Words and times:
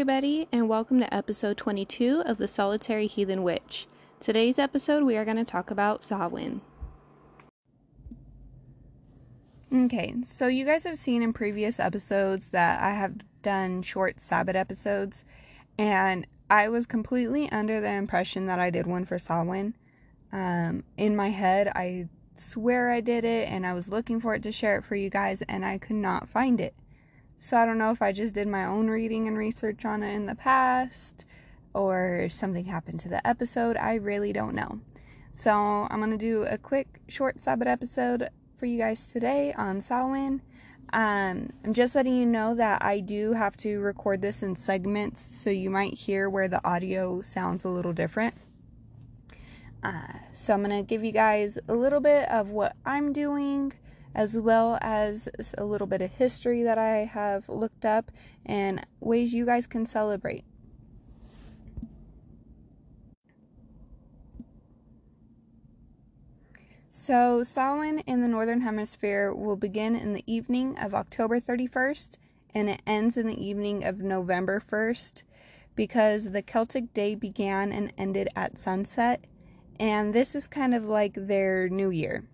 everybody, 0.00 0.48
and 0.50 0.66
welcome 0.66 0.98
to 0.98 1.14
episode 1.14 1.58
22 1.58 2.22
of 2.24 2.38
The 2.38 2.48
Solitary 2.48 3.06
Heathen 3.06 3.42
Witch. 3.42 3.86
Today's 4.18 4.58
episode, 4.58 5.02
we 5.02 5.14
are 5.18 5.26
going 5.26 5.36
to 5.36 5.44
talk 5.44 5.70
about 5.70 6.02
Samhain. 6.02 6.62
Okay, 9.70 10.14
so 10.24 10.46
you 10.46 10.64
guys 10.64 10.84
have 10.84 10.96
seen 10.96 11.20
in 11.20 11.34
previous 11.34 11.78
episodes 11.78 12.48
that 12.48 12.80
I 12.80 12.92
have 12.92 13.16
done 13.42 13.82
short 13.82 14.20
Sabbat 14.20 14.56
episodes, 14.56 15.26
and 15.76 16.26
I 16.48 16.70
was 16.70 16.86
completely 16.86 17.52
under 17.52 17.82
the 17.82 17.92
impression 17.92 18.46
that 18.46 18.58
I 18.58 18.70
did 18.70 18.86
one 18.86 19.04
for 19.04 19.18
Samhain. 19.18 19.74
Um, 20.32 20.82
in 20.96 21.14
my 21.14 21.28
head, 21.28 21.68
I 21.74 22.08
swear 22.38 22.90
I 22.90 23.02
did 23.02 23.26
it, 23.26 23.50
and 23.50 23.66
I 23.66 23.74
was 23.74 23.90
looking 23.90 24.18
for 24.18 24.34
it 24.34 24.42
to 24.44 24.50
share 24.50 24.78
it 24.78 24.84
for 24.86 24.96
you 24.96 25.10
guys, 25.10 25.42
and 25.42 25.62
I 25.62 25.76
could 25.76 25.96
not 25.96 26.26
find 26.26 26.58
it. 26.58 26.74
So 27.42 27.56
I 27.56 27.64
don't 27.64 27.78
know 27.78 27.90
if 27.90 28.02
I 28.02 28.12
just 28.12 28.34
did 28.34 28.48
my 28.48 28.66
own 28.66 28.88
reading 28.88 29.26
and 29.26 29.36
research 29.36 29.86
on 29.86 30.02
it 30.02 30.12
in 30.12 30.26
the 30.26 30.34
past 30.34 31.24
or 31.72 32.28
something 32.28 32.66
happened 32.66 33.00
to 33.00 33.08
the 33.08 33.26
episode. 33.26 33.78
I 33.78 33.94
really 33.94 34.30
don't 34.30 34.54
know. 34.54 34.80
So 35.32 35.50
I'm 35.50 36.00
going 36.00 36.10
to 36.10 36.18
do 36.18 36.42
a 36.42 36.58
quick 36.58 37.00
short 37.08 37.40
Sabbat 37.40 37.66
episode 37.66 38.28
for 38.58 38.66
you 38.66 38.76
guys 38.76 39.08
today 39.08 39.54
on 39.54 39.80
Samhain. 39.80 40.42
Um, 40.92 41.50
I'm 41.64 41.72
just 41.72 41.94
letting 41.94 42.14
you 42.14 42.26
know 42.26 42.54
that 42.56 42.84
I 42.84 43.00
do 43.00 43.32
have 43.32 43.56
to 43.58 43.80
record 43.80 44.20
this 44.20 44.42
in 44.42 44.54
segments, 44.54 45.34
so 45.34 45.48
you 45.48 45.70
might 45.70 45.94
hear 45.94 46.28
where 46.28 46.46
the 46.46 46.62
audio 46.62 47.22
sounds 47.22 47.64
a 47.64 47.70
little 47.70 47.94
different. 47.94 48.34
Uh, 49.82 50.12
so 50.34 50.52
I'm 50.52 50.62
going 50.62 50.76
to 50.76 50.86
give 50.86 51.02
you 51.02 51.12
guys 51.12 51.58
a 51.68 51.74
little 51.74 52.00
bit 52.00 52.28
of 52.28 52.50
what 52.50 52.76
I'm 52.84 53.14
doing 53.14 53.72
as 54.14 54.38
well 54.38 54.78
as 54.80 55.28
a 55.56 55.64
little 55.64 55.86
bit 55.86 56.02
of 56.02 56.10
history 56.10 56.62
that 56.62 56.78
I 56.78 57.04
have 57.04 57.48
looked 57.48 57.84
up 57.84 58.10
and 58.44 58.86
ways 59.00 59.34
you 59.34 59.46
guys 59.46 59.66
can 59.66 59.86
celebrate. 59.86 60.44
So, 66.90 67.42
Samhain 67.42 68.00
in 68.00 68.20
the 68.20 68.28
Northern 68.28 68.60
Hemisphere 68.62 69.32
will 69.32 69.56
begin 69.56 69.94
in 69.96 70.12
the 70.12 70.24
evening 70.26 70.76
of 70.78 70.94
October 70.94 71.40
31st 71.40 72.18
and 72.54 72.68
it 72.68 72.82
ends 72.86 73.16
in 73.16 73.26
the 73.26 73.44
evening 73.44 73.84
of 73.84 74.00
November 74.00 74.60
1st 74.60 75.22
because 75.74 76.30
the 76.30 76.42
Celtic 76.42 76.92
day 76.92 77.14
began 77.14 77.72
and 77.72 77.92
ended 77.96 78.28
at 78.36 78.58
sunset, 78.58 79.24
and 79.78 80.12
this 80.12 80.34
is 80.34 80.46
kind 80.46 80.74
of 80.74 80.84
like 80.84 81.14
their 81.14 81.68
new 81.68 81.90
year. 81.90 82.24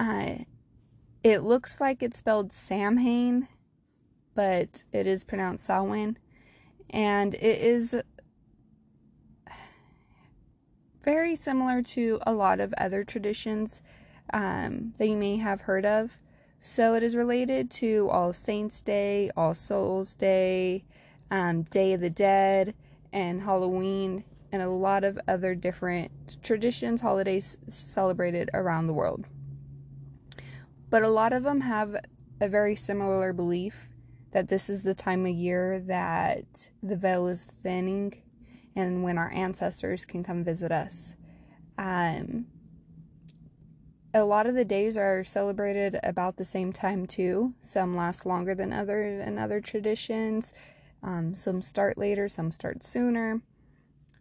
Uh, 0.00 0.44
it 1.22 1.42
looks 1.42 1.78
like 1.78 2.02
it's 2.02 2.16
spelled 2.16 2.54
Samhain, 2.54 3.48
but 4.34 4.82
it 4.94 5.06
is 5.06 5.24
pronounced 5.24 5.66
Samhain. 5.66 6.16
And 6.88 7.34
it 7.34 7.60
is 7.60 7.94
very 11.04 11.36
similar 11.36 11.82
to 11.82 12.18
a 12.26 12.32
lot 12.32 12.60
of 12.60 12.72
other 12.78 13.04
traditions 13.04 13.82
um, 14.32 14.94
that 14.96 15.06
you 15.06 15.18
may 15.18 15.36
have 15.36 15.60
heard 15.60 15.84
of. 15.84 16.12
So 16.62 16.94
it 16.94 17.02
is 17.02 17.14
related 17.14 17.70
to 17.72 18.08
All 18.10 18.32
Saints' 18.32 18.80
Day, 18.80 19.30
All 19.36 19.52
Souls' 19.52 20.14
Day, 20.14 20.84
um, 21.30 21.64
Day 21.64 21.92
of 21.92 22.00
the 22.00 22.08
Dead, 22.08 22.74
and 23.12 23.42
Halloween, 23.42 24.24
and 24.50 24.62
a 24.62 24.70
lot 24.70 25.04
of 25.04 25.20
other 25.28 25.54
different 25.54 26.38
traditions, 26.42 27.02
holidays 27.02 27.58
celebrated 27.66 28.48
around 28.54 28.86
the 28.86 28.94
world. 28.94 29.26
But 30.90 31.02
a 31.02 31.08
lot 31.08 31.32
of 31.32 31.44
them 31.44 31.62
have 31.62 31.96
a 32.40 32.48
very 32.48 32.74
similar 32.76 33.32
belief 33.32 33.88
that 34.32 34.48
this 34.48 34.68
is 34.68 34.82
the 34.82 34.94
time 34.94 35.26
of 35.26 35.32
year 35.32 35.80
that 35.86 36.70
the 36.82 36.96
veil 36.96 37.26
is 37.26 37.46
thinning 37.62 38.22
and 38.76 39.02
when 39.02 39.18
our 39.18 39.30
ancestors 39.32 40.04
can 40.04 40.22
come 40.22 40.44
visit 40.44 40.70
us. 40.72 41.14
Um, 41.78 42.46
a 44.12 44.24
lot 44.24 44.46
of 44.46 44.54
the 44.54 44.64
days 44.64 44.96
are 44.96 45.22
celebrated 45.22 45.98
about 46.02 46.36
the 46.36 46.44
same 46.44 46.72
time 46.72 47.06
too. 47.06 47.54
Some 47.60 47.96
last 47.96 48.26
longer 48.26 48.54
than 48.54 48.72
other 48.72 49.02
and 49.02 49.38
other 49.38 49.60
traditions. 49.60 50.52
Um, 51.02 51.34
some 51.34 51.62
start 51.62 51.96
later, 51.96 52.28
some 52.28 52.50
start 52.50 52.84
sooner. 52.84 53.40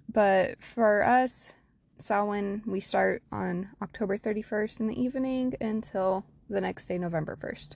But 0.08 0.62
for 0.62 1.04
us, 1.04 1.50
Samhain, 1.98 2.64
we 2.66 2.80
start 2.80 3.24
on 3.32 3.70
October 3.82 4.18
31st 4.18 4.80
in 4.80 4.88
the 4.88 5.02
evening 5.02 5.56
until 5.60 6.26
the 6.50 6.62
next 6.62 6.86
day, 6.86 6.98
November 6.98 7.36
1st, 7.36 7.76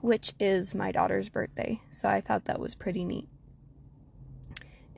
which 0.00 0.32
is 0.40 0.74
my 0.74 0.92
daughter's 0.92 1.28
birthday. 1.28 1.80
So 1.90 2.08
I 2.08 2.20
thought 2.20 2.44
that 2.46 2.60
was 2.60 2.74
pretty 2.74 3.04
neat. 3.04 3.28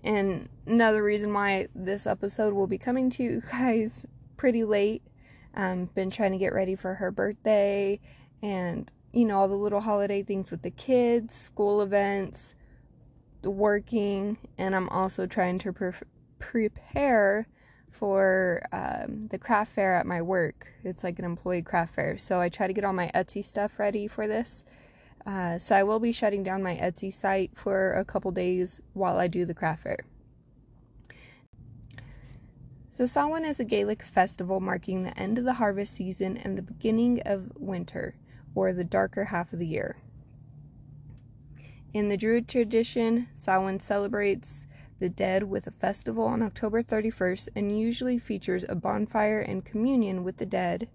And 0.02 0.48
another 0.66 1.02
reason 1.02 1.32
why 1.32 1.68
this 1.74 2.06
episode 2.06 2.52
will 2.52 2.66
be 2.66 2.78
coming 2.78 3.10
to 3.10 3.22
you 3.22 3.42
guys 3.50 4.06
pretty 4.36 4.64
late. 4.64 5.02
Um, 5.54 5.86
been 5.94 6.10
trying 6.10 6.32
to 6.32 6.38
get 6.38 6.52
ready 6.52 6.74
for 6.74 6.94
her 6.94 7.12
birthday 7.12 8.00
and, 8.42 8.90
you 9.12 9.24
know, 9.24 9.38
all 9.38 9.48
the 9.48 9.54
little 9.54 9.80
holiday 9.80 10.22
things 10.22 10.50
with 10.50 10.62
the 10.62 10.70
kids, 10.70 11.32
school 11.32 11.80
events, 11.80 12.56
the 13.42 13.50
working, 13.50 14.36
and 14.58 14.74
I'm 14.74 14.88
also 14.88 15.26
trying 15.26 15.58
to 15.60 15.72
pre- 15.72 15.92
prepare 16.40 17.46
for 17.94 18.62
um, 18.72 19.28
the 19.28 19.38
craft 19.38 19.72
fair 19.72 19.94
at 19.94 20.06
my 20.06 20.20
work. 20.20 20.66
It's 20.82 21.04
like 21.04 21.18
an 21.18 21.24
employee 21.24 21.62
craft 21.62 21.94
fair. 21.94 22.18
So 22.18 22.40
I 22.40 22.48
try 22.48 22.66
to 22.66 22.72
get 22.72 22.84
all 22.84 22.92
my 22.92 23.10
Etsy 23.14 23.44
stuff 23.44 23.78
ready 23.78 24.08
for 24.08 24.26
this. 24.26 24.64
Uh, 25.24 25.58
so 25.58 25.76
I 25.76 25.84
will 25.84 26.00
be 26.00 26.12
shutting 26.12 26.42
down 26.42 26.62
my 26.62 26.74
Etsy 26.74 27.12
site 27.12 27.52
for 27.54 27.92
a 27.92 28.04
couple 28.04 28.30
days 28.30 28.80
while 28.92 29.18
I 29.18 29.28
do 29.28 29.46
the 29.46 29.54
craft 29.54 29.84
fair. 29.84 29.98
So 32.90 33.06
Samhain 33.06 33.44
is 33.44 33.58
a 33.58 33.64
Gaelic 33.64 34.02
festival 34.02 34.60
marking 34.60 35.02
the 35.02 35.18
end 35.18 35.38
of 35.38 35.44
the 35.44 35.54
harvest 35.54 35.94
season 35.94 36.36
and 36.36 36.58
the 36.58 36.62
beginning 36.62 37.22
of 37.24 37.50
winter, 37.56 38.16
or 38.54 38.72
the 38.72 38.84
darker 38.84 39.24
half 39.24 39.52
of 39.52 39.58
the 39.58 39.66
year. 39.66 39.96
In 41.92 42.08
the 42.08 42.16
Druid 42.16 42.48
tradition, 42.48 43.28
Samhain 43.34 43.80
celebrates 43.80 44.66
the 44.98 45.08
dead 45.08 45.44
with 45.44 45.66
a 45.66 45.72
festival 45.72 46.24
on 46.24 46.42
October 46.42 46.82
31st 46.82 47.48
and 47.56 47.78
usually 47.78 48.18
features 48.18 48.64
a 48.68 48.74
bonfire 48.74 49.40
and 49.40 49.64
communion 49.64 50.24
with 50.24 50.36
the 50.36 50.46
dead. 50.46 50.88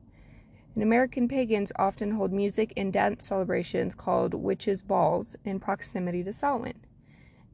And 0.74 0.84
American 0.84 1.28
pagans 1.28 1.72
often 1.78 2.12
hold 2.12 2.32
music 2.32 2.74
and 2.78 2.94
dance 2.94 3.26
celebrations 3.26 3.96
called 3.96 4.34
witches' 4.34 4.82
balls 4.82 5.36
in 5.44 5.60
proximity 5.60 6.24
to 6.24 6.32
Samhain. 6.32 6.80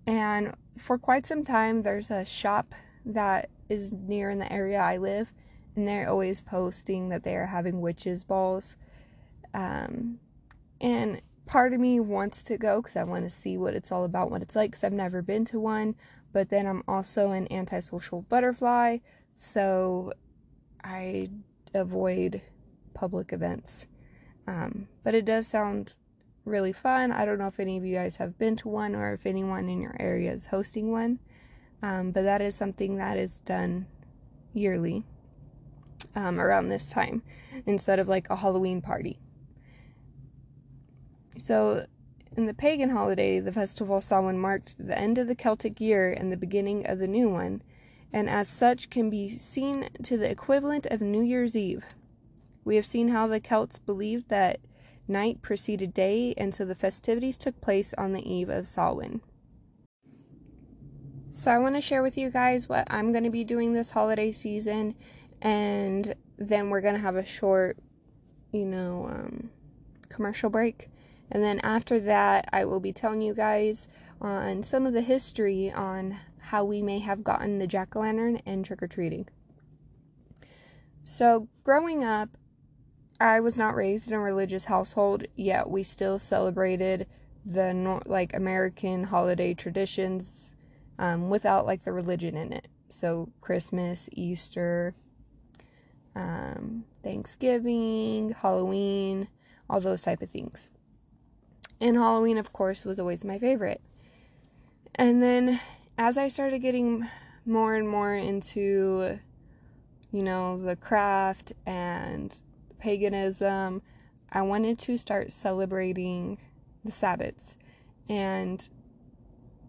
And 0.06 0.54
for 0.78 0.98
quite 0.98 1.26
some 1.26 1.44
time, 1.44 1.82
there's 1.82 2.12
a 2.12 2.26
shop 2.26 2.76
that 3.06 3.50
is 3.70 3.92
near 3.94 4.30
in 4.30 4.40
the 4.40 4.52
area 4.52 4.80
I 4.80 4.98
live, 4.98 5.34
and 5.76 5.88
they're 5.88 6.10
always 6.10 6.42
posting 6.42 7.10
that 7.10 7.24
they 7.24 7.36
are 7.36 7.48
having 7.48 7.82
witches' 7.82 8.24
balls. 8.24 8.76
Um, 9.54 10.20
and 10.80 11.22
part 11.46 11.74
of 11.74 11.80
me 11.80 12.00
wants 12.00 12.44
to 12.44 12.58
go 12.58 12.82
because 12.82 12.96
I 12.96 13.04
want 13.04 13.24
to 13.24 13.30
see 13.30 13.58
what 13.58 13.74
it's 13.74 13.92
all 13.92 14.04
about, 14.04 14.30
what 14.30 14.42
it's 14.42 14.56
like, 14.56 14.72
because 14.72 14.84
I've 14.84 14.94
never 14.94 15.22
been 15.22 15.46
to 15.46 15.60
one 15.60 15.96
but 16.36 16.50
then 16.50 16.68
I'm 16.68 16.84
also 16.86 17.32
an 17.32 17.48
antisocial 17.50 18.24
butterfly, 18.24 18.98
so 19.34 20.12
I 20.84 21.30
avoid 21.74 22.42
public 22.94 23.32
events. 23.32 23.86
Um, 24.46 24.90
but 25.02 25.16
it 25.16 25.24
does 25.24 25.48
sound 25.48 25.94
really 26.44 26.74
fun. 26.74 27.14
I 27.14 27.24
don't 27.24 27.38
know 27.38 27.48
if 27.48 27.62
any 27.62 27.78
of 27.78 27.86
you 27.86 27.96
guys 27.96 28.18
have 28.18 28.38
been 28.38 28.58
to 28.58 28.68
one 28.68 28.96
or 28.96 29.14
if 29.14 29.26
anyone 29.26 29.70
in 29.70 29.80
your 29.80 29.96
area 29.98 30.34
is 30.34 30.48
hosting 30.48 30.92
one, 30.92 31.20
um, 31.82 32.12
but 32.12 32.24
that 32.24 32.42
is 32.42 32.54
something 32.54 32.98
that 32.98 33.18
is 33.18 33.40
done 33.40 33.88
yearly 34.52 35.06
um, 36.16 36.38
around 36.38 36.68
this 36.68 36.90
time 36.90 37.24
instead 37.66 37.98
of 37.98 38.10
like 38.10 38.30
a 38.30 38.36
Halloween 38.36 38.82
party. 38.82 39.22
So 41.38 41.86
in 42.36 42.46
the 42.46 42.54
pagan 42.54 42.90
holiday, 42.90 43.40
the 43.40 43.52
festival 43.52 44.02
Samhain 44.02 44.38
marked 44.38 44.76
the 44.78 44.98
end 44.98 45.18
of 45.18 45.28
the 45.28 45.36
Celtic 45.36 45.80
year 45.80 46.12
and 46.12 46.32
the 46.32 46.38
beginning 46.38 46.86
of 46.86 47.00
the 47.00 47.08
new 47.08 47.30
one, 47.30 47.62
and 48.12 48.30
as 48.30 48.50
such 48.50 48.90
can 48.90 49.10
be 49.10 49.30
seen 49.30 49.90
to 50.04 50.18
the 50.18 50.30
equivalent 50.30 50.86
of 50.88 51.02
New 51.02 51.22
Year's 51.22 51.56
Eve. 51.56 51.86
We 52.66 52.76
have 52.76 52.86
seen 52.86 53.10
how 53.10 53.28
the 53.28 53.40
Celts 53.40 53.80
believed 53.80 54.30
that 54.30 54.60
night 55.08 55.42
preceded 55.42 55.94
day, 55.94 56.34
and 56.38 56.54
so 56.54 56.66
the 56.66 56.76
festivities 56.76 57.38
took 57.38 57.62
place 57.62 57.94
on 57.94 58.12
the 58.12 58.30
eve 58.30 58.50
of 58.50 58.68
Samhain. 58.68 59.22
So, 61.32 61.52
I 61.52 61.58
want 61.58 61.76
to 61.76 61.82
share 61.82 62.02
with 62.02 62.18
you 62.18 62.30
guys 62.30 62.70
what 62.70 62.88
I'm 62.90 63.12
going 63.12 63.26
to 63.26 63.30
be 63.30 63.44
doing 63.44 63.74
this 63.74 63.92
holiday 63.92 64.32
season, 64.32 64.96
and 65.42 66.16
then 66.38 66.70
we're 66.70 66.82
going 66.82 66.96
to 66.96 67.02
have 67.02 67.18
a 67.18 67.26
short, 67.26 67.78
you 68.52 68.66
know, 68.66 69.08
um, 69.10 69.50
commercial 70.10 70.50
break. 70.50 70.90
And 71.32 71.44
then 71.44 71.60
after 71.62 72.00
that, 72.02 72.48
I 72.54 72.66
will 72.66 72.80
be 72.80 72.94
telling 72.94 73.22
you 73.22 73.34
guys 73.34 73.88
on 74.22 74.64
some 74.64 74.86
of 74.86 74.94
the 74.94 75.02
history 75.02 75.72
on 75.72 76.18
how 76.40 76.64
we 76.64 76.82
may 76.82 77.00
have 77.00 77.24
gotten 77.24 77.60
the 77.60 77.68
jack 77.68 77.96
o' 77.96 78.02
lantern 78.02 78.42
and 78.46 78.64
trick 78.64 78.84
or 78.84 78.88
treating. 78.88 79.28
So, 81.04 81.48
growing 81.64 82.04
up, 82.04 82.30
I 83.20 83.40
was 83.40 83.58
not 83.58 83.76
raised 83.76 84.10
in 84.10 84.14
a 84.14 84.20
religious 84.20 84.66
household, 84.66 85.26
yet 85.36 85.70
we 85.70 85.84
still 85.84 86.20
celebrated 86.20 87.08
the 87.46 88.02
like 88.06 88.36
American 88.36 89.04
holiday 89.04 89.54
traditions 89.54 90.52
um, 90.98 91.30
without 91.30 91.66
like 91.66 91.84
the 91.84 91.94
religion 91.94 92.36
in 92.36 92.52
it. 92.52 92.68
So 92.90 93.30
Christmas, 93.42 94.10
Easter, 94.12 94.96
um, 96.16 96.86
Thanksgiving, 97.04 98.32
Halloween, 98.32 99.28
all 99.70 99.80
those 99.80 100.02
type 100.02 100.22
of 100.22 100.30
things. 100.30 100.70
And 101.80 101.98
Halloween, 101.98 102.38
of 102.38 102.54
course, 102.54 102.86
was 102.86 103.00
always 103.00 103.26
my 103.26 103.38
favorite. 103.38 103.82
And 104.96 105.22
then 105.22 105.60
as 105.98 106.18
I 106.18 106.28
started 106.28 106.60
getting 106.60 107.08
more 107.46 107.76
and 107.76 107.88
more 107.88 108.14
into, 108.14 109.20
you 110.12 110.22
know, 110.22 110.58
the 110.58 110.76
craft 110.76 111.54
and 111.66 112.40
paganism, 112.80 113.82
I 114.32 114.42
wanted 114.42 114.80
to 114.80 114.98
start 114.98 115.32
celebrating 115.32 116.38
the 116.84 116.92
Sabbats. 116.92 117.58
And 118.08 118.68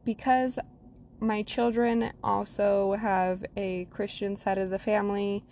because 0.05 0.59
my 1.19 1.43
children 1.43 2.13
also 2.23 2.93
have 2.95 3.45
a 3.57 3.87
Christian 3.87 4.37
side 4.37 4.59
of 4.59 4.71
the 4.71 4.79
family, 4.79 5.45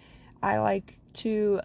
I 0.42 0.58
like 0.58 1.00
to 1.14 1.60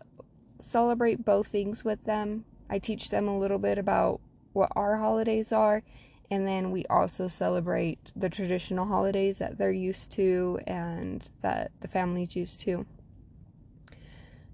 celebrate 0.59 1.25
both 1.25 1.47
things 1.47 1.83
with 1.83 2.03
them. 2.06 2.45
I 2.69 2.80
teach 2.80 3.09
them 3.09 3.27
a 3.27 3.38
little 3.38 3.57
bit 3.57 3.77
about 3.77 4.21
what 4.53 4.71
our 4.75 4.97
holidays 4.97 5.51
are, 5.51 5.83
and 6.31 6.47
then 6.47 6.71
we 6.71 6.85
also 6.85 7.27
celebrate 7.27 8.11
the 8.15 8.29
traditional 8.29 8.85
holidays 8.85 9.39
that 9.39 9.57
they're 9.57 9.71
used 9.71 10.11
to 10.13 10.59
and 10.67 11.29
that 11.41 11.71
the 11.81 11.87
family's 11.87 12.35
used 12.35 12.59
to. 12.61 12.85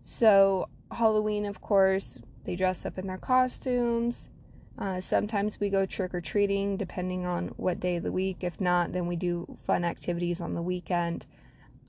So, 0.04 0.70
Halloween, 0.92 1.46
of 1.46 1.62
course, 1.62 2.20
they 2.46 2.56
dress 2.56 2.86
up 2.86 2.98
in 2.98 3.08
their 3.08 3.18
costumes. 3.18 4.30
Uh, 4.78 5.02
sometimes 5.02 5.60
we 5.60 5.70
go 5.70 5.86
trick 5.86 6.14
or 6.14 6.22
treating 6.22 6.78
depending 6.78 7.26
on 7.26 7.48
what 7.58 7.80
day 7.80 7.96
of 7.96 8.04
the 8.04 8.12
week. 8.12 8.44
If 8.44 8.62
not, 8.62 8.92
then 8.92 9.08
we 9.08 9.16
do 9.16 9.58
fun 9.66 9.84
activities 9.84 10.40
on 10.40 10.54
the 10.54 10.62
weekend. 10.62 11.26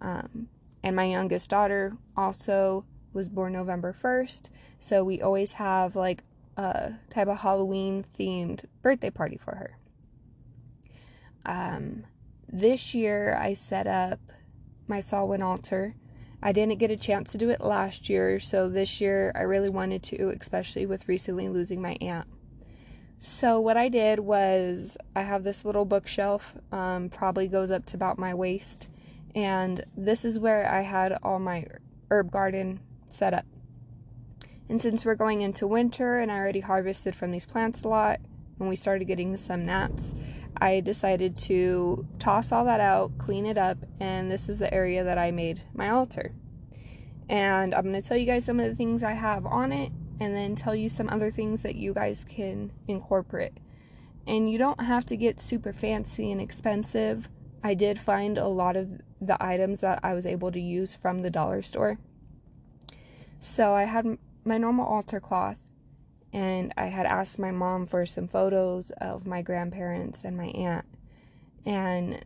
Um, 0.01 0.49
and 0.83 0.95
my 0.95 1.05
youngest 1.05 1.51
daughter 1.51 1.97
also 2.17 2.85
was 3.13 3.29
born 3.29 3.55
November 3.55 3.93
1st, 4.01 4.51
so 4.79 5.03
we 5.03 5.21
always 5.21 5.53
have 5.53 5.97
like 5.97 6.23
a 6.57 6.95
type 7.11 7.29
of 7.29 7.39
Halloween 7.39 8.05
themed 8.19 8.65
birthday 8.83 9.11
party 9.11 9.37
for 9.37 9.55
her. 9.55 9.79
Um, 11.45 12.05
this 12.49 12.95
year 12.95 13.37
I 13.41 13.55
set 13.55 13.87
up 13.87 14.21
my 14.89 15.01
Samhain 15.01 15.43
altar. 15.43 15.95
I 16.43 16.53
didn't 16.53 16.79
get 16.79 16.91
a 16.91 16.97
chance 16.97 17.33
to 17.33 17.39
do 17.39 17.51
it 17.51 17.61
last 17.61 18.09
year, 18.09 18.39
so 18.39 18.69
this 18.69 19.01
year 19.01 19.33
I 19.35 19.43
really 19.43 19.71
wanted 19.71 20.03
to, 20.05 20.29
especially 20.29 20.87
with 20.87 21.09
recently 21.09 21.49
losing 21.49 21.81
my 21.81 21.97
aunt. 22.01 22.29
So, 23.19 23.59
what 23.59 23.79
I 23.79 23.89
did 23.89 24.21
was 24.21 24.99
I 25.15 25.23
have 25.23 25.43
this 25.43 25.65
little 25.65 25.87
bookshelf, 25.87 26.55
um, 26.71 27.09
probably 27.09 27.49
goes 27.49 27.71
up 27.71 27.87
to 27.87 27.97
about 27.97 28.19
my 28.19 28.35
waist, 28.35 28.89
and 29.35 29.85
this 29.97 30.25
is 30.25 30.39
where 30.39 30.71
I 30.71 30.83
had 30.83 31.19
all 31.23 31.39
my 31.39 31.65
herb 32.11 32.31
garden 32.31 32.81
set 33.09 33.33
up. 33.33 33.47
And 34.69 34.83
since 34.83 35.05
we're 35.05 35.15
going 35.15 35.43
into 35.43 35.67
winter 35.67 36.19
and 36.19 36.31
I 36.31 36.37
already 36.37 36.61
harvested 36.61 37.15
from 37.15 37.31
these 37.31 37.47
plants 37.47 37.83
a 37.83 37.89
lot, 37.89 38.21
when 38.57 38.69
we 38.69 38.77
started 38.77 39.05
getting 39.05 39.37
some 39.37 39.67
gnats, 39.67 40.15
I 40.57 40.81
decided 40.81 41.37
to 41.39 42.07
toss 42.19 42.51
all 42.51 42.65
that 42.65 42.81
out, 42.81 43.19
clean 43.19 43.47
it 43.47 43.59
up, 43.59 43.79
and 44.01 44.31
this 44.31 44.49
is 44.49 44.59
the 44.59 44.73
area 44.73 45.05
that 45.05 45.19
I 45.19 45.31
made 45.31 45.63
my 45.75 45.91
altar. 45.91 46.33
And 47.29 47.75
I'm 47.75 47.83
going 47.83 48.01
to 48.01 48.09
tell 48.09 48.17
you 48.17 48.27
guys 48.27 48.45
some 48.45 48.61
of 48.61 48.69
the 48.69 48.75
things 48.75 49.03
I 49.03 49.13
have 49.13 49.45
on 49.47 49.73
it 49.73 49.93
and 50.21 50.35
then 50.35 50.55
tell 50.55 50.75
you 50.75 50.89
some 50.89 51.09
other 51.11 51.31
things 51.31 51.63
that 51.63 51.75
you 51.75 51.93
guys 51.93 52.25
can 52.25 52.73
incorporate. 52.89 53.59
And 54.27 54.51
you 54.51 54.59
don't 54.59 54.81
have 54.81 55.05
to 55.07 55.17
get 55.17 55.41
super 55.41 55.73
fancy 55.73 56.33
and 56.33 56.41
expensive. 56.41 57.29
I 57.63 57.75
did 57.75 57.99
find 57.99 58.39
a 58.39 58.49
lot 58.49 58.77
of 58.77 59.03
the 59.21 59.37
items 59.41 59.83
that 59.83 60.01
I 60.03 60.15
was 60.15 60.27
able 60.27 60.51
to 60.53 60.61
use 60.61 60.95
from 60.95 61.21
the 61.21 61.31
dollar 61.31 61.63
store. 61.63 61.99
So 63.39 63.75
I 63.75 63.85
had 63.85 64.19
my 64.47 64.59
normal 64.59 64.87
altar 64.87 65.21
cloth 65.21 65.59
and 66.33 66.73
I 66.77 66.87
had 66.87 67.07
asked 67.07 67.39
my 67.39 67.51
mom 67.51 67.87
for 67.87 68.05
some 68.05 68.29
photos 68.29 68.91
of 69.01 69.27
my 69.27 69.43
grandparents 69.43 70.23
and 70.23 70.37
my 70.37 70.49
aunt. 70.49 70.85
And 71.65 72.25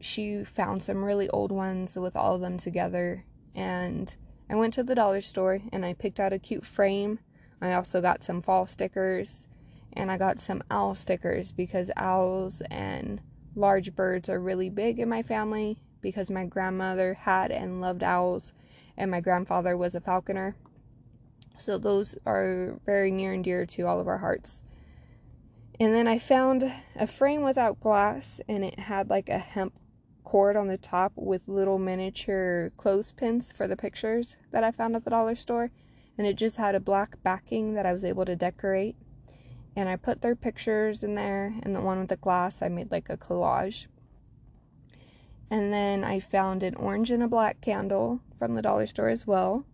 she 0.00 0.42
found 0.42 0.82
some 0.82 1.04
really 1.04 1.28
old 1.28 1.52
ones 1.52 1.96
with 1.96 2.16
all 2.16 2.34
of 2.34 2.40
them 2.40 2.56
together. 2.56 3.24
And 3.54 4.14
I 4.48 4.54
went 4.54 4.74
to 4.74 4.82
the 4.82 4.94
dollar 4.94 5.20
store 5.20 5.60
and 5.70 5.84
I 5.84 5.92
picked 5.92 6.18
out 6.18 6.32
a 6.32 6.38
cute 6.38 6.66
frame. 6.66 7.18
I 7.60 7.74
also 7.74 8.00
got 8.00 8.22
some 8.22 8.42
fall 8.42 8.64
stickers 8.66 9.48
and 9.92 10.10
I 10.10 10.16
got 10.16 10.40
some 10.40 10.62
owl 10.70 10.94
stickers 10.94 11.52
because 11.52 11.90
owls 11.96 12.62
and 12.70 13.20
large 13.54 13.94
birds 13.94 14.28
are 14.30 14.40
really 14.40 14.70
big 14.70 14.98
in 14.98 15.10
my 15.10 15.22
family 15.22 15.78
because 16.00 16.30
my 16.30 16.46
grandmother 16.46 17.14
had 17.14 17.50
and 17.50 17.80
loved 17.80 18.02
owls 18.02 18.54
and 18.96 19.10
my 19.10 19.20
grandfather 19.20 19.76
was 19.76 19.94
a 19.94 20.00
falconer. 20.00 20.56
So 21.62 21.78
those 21.78 22.16
are 22.26 22.80
very 22.84 23.12
near 23.12 23.32
and 23.32 23.44
dear 23.44 23.64
to 23.66 23.86
all 23.86 24.00
of 24.00 24.08
our 24.08 24.18
hearts. 24.18 24.64
And 25.78 25.94
then 25.94 26.08
I 26.08 26.18
found 26.18 26.72
a 26.96 27.06
frame 27.06 27.42
without 27.42 27.78
glass 27.78 28.40
and 28.48 28.64
it 28.64 28.80
had 28.80 29.08
like 29.08 29.28
a 29.28 29.38
hemp 29.38 29.72
cord 30.24 30.56
on 30.56 30.66
the 30.66 30.76
top 30.76 31.12
with 31.14 31.46
little 31.46 31.78
miniature 31.78 32.72
clothespins 32.76 33.52
for 33.52 33.68
the 33.68 33.76
pictures 33.76 34.36
that 34.50 34.64
I 34.64 34.72
found 34.72 34.96
at 34.96 35.04
the 35.04 35.10
dollar 35.10 35.36
store. 35.36 35.70
And 36.18 36.26
it 36.26 36.34
just 36.34 36.56
had 36.56 36.74
a 36.74 36.80
black 36.80 37.22
backing 37.22 37.74
that 37.74 37.86
I 37.86 37.92
was 37.92 38.04
able 38.04 38.24
to 38.24 38.34
decorate. 38.34 38.96
And 39.76 39.88
I 39.88 39.94
put 39.94 40.20
their 40.20 40.34
pictures 40.34 41.04
in 41.04 41.14
there, 41.14 41.54
and 41.62 41.74
the 41.74 41.80
one 41.80 42.00
with 42.00 42.08
the 42.08 42.16
glass, 42.16 42.60
I 42.60 42.68
made 42.68 42.90
like 42.90 43.08
a 43.08 43.16
collage. 43.16 43.86
And 45.48 45.72
then 45.72 46.04
I 46.04 46.20
found 46.20 46.62
an 46.62 46.74
orange 46.74 47.10
and 47.10 47.22
a 47.22 47.28
black 47.28 47.60
candle 47.60 48.20
from 48.38 48.54
the 48.54 48.62
dollar 48.62 48.86
store 48.86 49.08
as 49.08 49.26
well. 49.26 49.64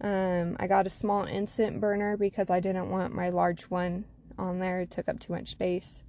Um, 0.00 0.56
I 0.58 0.66
got 0.66 0.86
a 0.86 0.90
small 0.90 1.24
incense 1.24 1.78
burner 1.80 2.16
because 2.16 2.50
I 2.50 2.60
didn't 2.60 2.90
want 2.90 3.14
my 3.14 3.28
large 3.28 3.64
one 3.64 4.04
on 4.38 4.58
there. 4.58 4.80
It 4.80 4.90
took 4.90 5.08
up 5.08 5.20
too 5.20 5.32
much 5.32 5.48
space. 5.48 6.02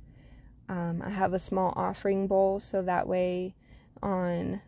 Um, 0.69 1.01
I 1.03 1.09
have 1.09 1.33
a 1.33 1.39
small 1.39 1.73
offering 1.75 2.27
bowl 2.27 2.59
so 2.59 2.81
that 2.81 3.07
way 3.07 3.55
on 4.01 4.61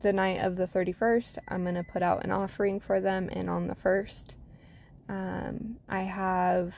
the 0.00 0.12
night 0.12 0.42
of 0.42 0.56
the 0.56 0.66
31st, 0.66 1.38
I'm 1.48 1.62
going 1.62 1.74
to 1.74 1.82
put 1.82 2.02
out 2.02 2.24
an 2.24 2.30
offering 2.30 2.80
for 2.80 3.00
them, 3.00 3.28
and 3.32 3.48
on 3.48 3.68
the 3.68 3.74
1st, 3.74 4.34
um, 5.08 5.76
I 5.88 6.02
have 6.02 6.74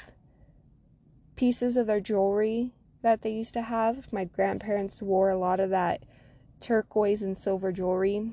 pieces 1.35 1.77
of 1.77 1.87
their 1.87 2.01
jewelry 2.01 2.73
that 3.03 3.23
they 3.23 3.31
used 3.31 3.55
to 3.55 3.63
have. 3.63 4.13
My 4.13 4.25
grandparents 4.25 5.03
wore 5.03 5.31
a 5.31 5.37
lot 5.37 5.61
of 5.61 5.71
that 5.71 6.05
turquoise 6.61 7.23
and 7.23 7.37
silver 7.37 7.73
jewelry. 7.73 8.33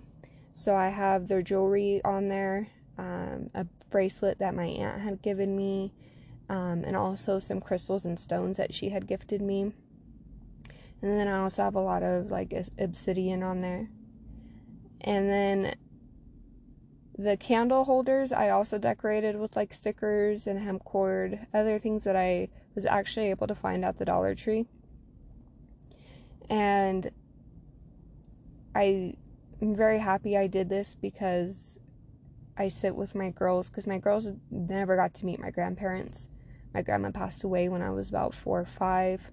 So 0.54 0.76
I 0.76 0.90
have 0.90 1.28
their 1.28 1.42
jewelry 1.42 2.02
on 2.04 2.28
there 2.28 2.70
um, 2.98 3.50
a 3.54 3.66
bracelet 3.90 4.40
that 4.40 4.56
my 4.56 4.66
aunt 4.66 5.02
had 5.02 5.22
given 5.22 5.56
me, 5.56 5.94
um, 6.50 6.84
and 6.86 6.96
also 6.96 7.40
some 7.40 7.62
crystals 7.62 8.06
and 8.06 8.20
stones 8.20 8.58
that 8.58 8.74
she 8.74 8.90
had 8.90 9.08
gifted 9.08 9.42
me. 9.42 9.74
And 11.02 11.20
then 11.20 11.28
I 11.28 11.40
also 11.40 11.64
have 11.64 11.76
a 11.76 11.82
lot 11.82 12.04
of 12.04 12.32
like 12.32 12.54
obsidian 12.80 13.44
on 13.44 13.60
there. 13.60 13.90
And 15.02 15.30
then 15.30 15.76
the 17.18 17.38
candle 17.38 17.86
holders 17.86 18.34
I 18.34 18.50
also 18.50 18.78
decorated 18.78 19.38
with 19.38 19.56
like 19.56 19.74
stickers 19.74 20.48
and 20.48 20.60
hemp 20.60 20.84
cord, 20.84 21.48
other 21.54 21.80
things 21.80 22.04
that 22.04 22.16
I 22.16 22.50
was 22.74 22.86
actually 22.86 23.30
able 23.30 23.48
to 23.48 23.56
find 23.56 23.86
at 23.86 23.98
the 23.98 24.06
Dollar 24.06 24.36
Tree. 24.36 24.66
And 26.50 27.10
I 28.76 29.16
am 29.62 29.76
very 29.76 30.00
happy 30.00 30.38
I 30.38 30.48
did 30.48 30.70
this 30.70 30.96
because 31.00 31.80
I 32.58 32.70
sit 32.70 32.96
with 32.96 33.16
my 33.16 33.30
girls 33.30 33.70
because 33.70 33.86
my 33.86 33.98
girls 33.98 34.32
never 34.50 34.96
got 34.96 35.14
to 35.16 35.26
meet 35.26 35.40
my 35.40 35.52
grandparents. 35.52 36.30
My 36.74 36.82
grandma 36.82 37.12
passed 37.12 37.44
away 37.44 37.70
when 37.70 37.82
I 37.82 37.90
was 37.90 38.10
about 38.10 38.34
four 38.34 38.62
or 38.62 38.66
five, 38.66 39.30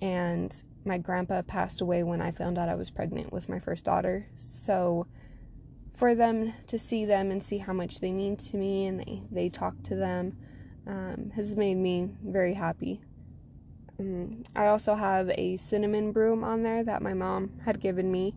and 0.00 0.62
my 0.84 0.98
grandpa 0.98 1.42
passed 1.42 1.80
away 1.80 2.02
when 2.02 2.20
I 2.20 2.32
found 2.32 2.58
out 2.58 2.68
I 2.68 2.74
was 2.74 2.90
pregnant 2.90 3.32
with 3.32 3.48
my 3.48 3.58
first 3.58 3.84
daughter. 3.84 4.26
So, 4.36 5.06
for 5.94 6.14
them 6.14 6.54
to 6.66 6.78
see 6.78 7.04
them 7.04 7.30
and 7.30 7.42
see 7.42 7.58
how 7.58 7.72
much 7.72 8.00
they 8.00 8.12
mean 8.12 8.36
to 8.36 8.56
me 8.56 8.86
and 8.86 9.00
they, 9.00 9.22
they 9.30 9.48
talk 9.50 9.82
to 9.84 9.94
them 9.94 10.36
um, 10.86 11.30
has 11.36 11.56
made 11.56 11.76
me 11.76 12.08
very 12.24 12.54
happy. 12.54 13.02
Um, 13.98 14.42
I 14.56 14.66
also 14.66 14.94
have 14.94 15.30
a 15.30 15.58
cinnamon 15.58 16.12
broom 16.12 16.42
on 16.42 16.62
there 16.62 16.82
that 16.84 17.02
my 17.02 17.12
mom 17.12 17.60
had 17.64 17.80
given 17.80 18.10
me 18.10 18.34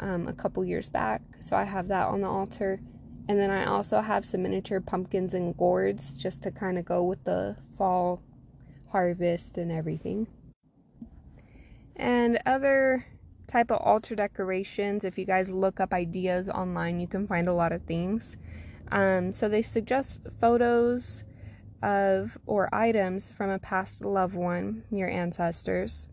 um, 0.00 0.26
a 0.26 0.32
couple 0.32 0.64
years 0.64 0.88
back, 0.88 1.20
so 1.38 1.54
I 1.54 1.64
have 1.64 1.88
that 1.88 2.08
on 2.08 2.22
the 2.22 2.28
altar 2.28 2.80
and 3.28 3.38
then 3.38 3.50
I 3.50 3.64
also 3.64 4.00
have 4.00 4.24
some 4.24 4.42
miniature 4.42 4.80
pumpkins 4.80 5.34
and 5.34 5.56
gourds 5.56 6.12
just 6.14 6.42
to 6.42 6.50
kind 6.50 6.78
of 6.78 6.84
go 6.84 7.04
with 7.04 7.22
the 7.24 7.56
fall 7.78 8.22
harvest 8.90 9.58
and 9.58 9.70
everything. 9.70 10.26
And 11.96 12.40
other 12.46 13.06
type 13.46 13.70
of 13.70 13.80
altar 13.80 14.14
decorations, 14.14 15.04
if 15.04 15.18
you 15.18 15.24
guys 15.24 15.50
look 15.50 15.78
up 15.78 15.92
ideas 15.92 16.48
online, 16.48 16.98
you 16.98 17.06
can 17.06 17.26
find 17.26 17.46
a 17.46 17.52
lot 17.52 17.72
of 17.72 17.82
things. 17.82 18.36
Um, 18.90 19.32
so 19.32 19.48
they 19.48 19.62
suggest 19.62 20.20
photos 20.40 21.24
of 21.82 22.38
or 22.46 22.68
items 22.72 23.30
from 23.30 23.50
a 23.50 23.58
past 23.58 24.04
loved 24.04 24.34
one, 24.34 24.84
your 24.90 25.08
ancestors, 25.08 26.08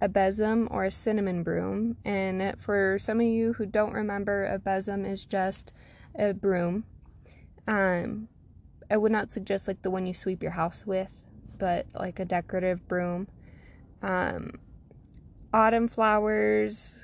a 0.00 0.08
besom 0.08 0.68
or 0.70 0.84
a 0.84 0.90
cinnamon 0.90 1.42
broom. 1.42 1.96
And 2.04 2.60
for 2.60 2.98
some 2.98 3.20
of 3.20 3.26
you 3.26 3.52
who 3.52 3.66
don't 3.66 3.92
remember, 3.92 4.46
a 4.46 4.58
besom 4.58 5.04
is 5.04 5.24
just 5.24 5.72
a 6.18 6.32
broom. 6.32 6.84
Um, 7.66 8.28
I 8.90 8.96
would 8.96 9.12
not 9.12 9.30
suggest 9.30 9.68
like 9.68 9.82
the 9.82 9.90
one 9.90 10.06
you 10.06 10.14
sweep 10.14 10.42
your 10.42 10.52
house 10.52 10.84
with, 10.84 11.24
but 11.58 11.86
like 11.94 12.18
a 12.18 12.24
decorative 12.24 12.86
broom. 12.88 13.28
Um, 14.02 14.58
autumn 15.52 15.88
flowers 15.88 16.94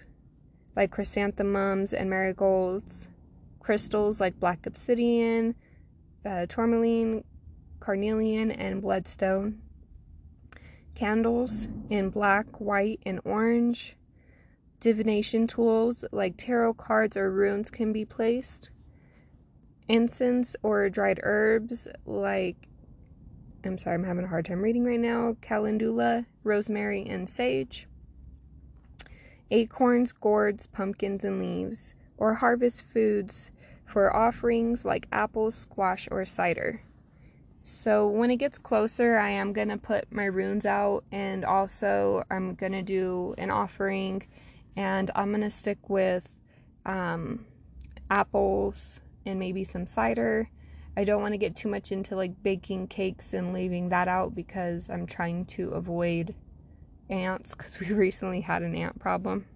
like 0.76 0.90
chrysanthemums 0.90 1.92
and 1.92 2.10
marigolds, 2.10 3.08
crystals 3.60 4.20
like 4.20 4.38
black 4.38 4.66
obsidian, 4.66 5.54
uh, 6.24 6.46
tourmaline, 6.46 7.24
carnelian, 7.80 8.50
and 8.50 8.82
bloodstone, 8.82 9.60
candles 10.94 11.68
in 11.88 12.10
black, 12.10 12.60
white, 12.60 13.00
and 13.06 13.20
orange, 13.24 13.96
divination 14.80 15.46
tools 15.46 16.04
like 16.12 16.36
tarot 16.36 16.74
cards 16.74 17.16
or 17.16 17.30
runes 17.30 17.70
can 17.70 17.92
be 17.92 18.04
placed, 18.04 18.70
incense 19.88 20.56
or 20.62 20.88
dried 20.88 21.20
herbs 21.22 21.88
like 22.04 22.68
I'm 23.64 23.78
sorry, 23.78 23.94
I'm 23.94 24.04
having 24.04 24.24
a 24.24 24.28
hard 24.28 24.44
time 24.44 24.62
reading 24.62 24.84
right 24.84 25.00
now. 25.00 25.36
Calendula, 25.40 26.26
rosemary, 26.44 27.04
and 27.04 27.28
sage. 27.28 27.88
Acorns, 29.50 30.12
gourds, 30.12 30.66
pumpkins, 30.68 31.24
and 31.24 31.40
leaves, 31.40 31.94
or 32.16 32.34
harvest 32.34 32.82
foods 32.82 33.50
for 33.84 34.14
offerings 34.14 34.84
like 34.84 35.08
apples, 35.10 35.54
squash, 35.54 36.08
or 36.10 36.24
cider. 36.24 36.82
So 37.62 38.06
when 38.08 38.30
it 38.30 38.36
gets 38.36 38.58
closer, 38.58 39.18
I 39.18 39.30
am 39.30 39.52
going 39.52 39.68
to 39.68 39.76
put 39.76 40.12
my 40.12 40.26
runes 40.26 40.66
out 40.66 41.04
and 41.10 41.44
also 41.44 42.22
I'm 42.30 42.54
going 42.54 42.72
to 42.72 42.82
do 42.82 43.34
an 43.38 43.50
offering 43.50 44.22
and 44.76 45.10
I'm 45.16 45.30
going 45.30 45.40
to 45.40 45.50
stick 45.50 45.90
with 45.90 46.36
um, 46.84 47.44
apples 48.08 49.00
and 49.26 49.38
maybe 49.38 49.64
some 49.64 49.86
cider. 49.86 50.48
I 50.96 51.04
don't 51.04 51.20
want 51.20 51.34
to 51.34 51.38
get 51.38 51.54
too 51.54 51.68
much 51.68 51.92
into 51.92 52.16
like 52.16 52.42
baking 52.42 52.86
cakes 52.88 53.34
and 53.34 53.52
leaving 53.52 53.90
that 53.90 54.08
out 54.08 54.34
because 54.34 54.88
I'm 54.88 55.06
trying 55.06 55.44
to 55.46 55.70
avoid 55.70 56.34
ants 57.10 57.54
because 57.54 57.78
we 57.78 57.88
recently 57.92 58.40
had 58.40 58.62
an 58.62 58.74
ant 58.74 58.98
problem. 58.98 59.46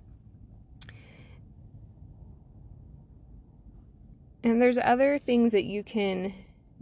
And 4.42 4.60
there's 4.60 4.78
other 4.78 5.18
things 5.18 5.52
that 5.52 5.64
you 5.64 5.82
can 5.82 6.34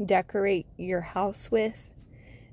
decorate 0.04 0.66
your 0.76 1.00
house 1.00 1.50
with, 1.50 1.90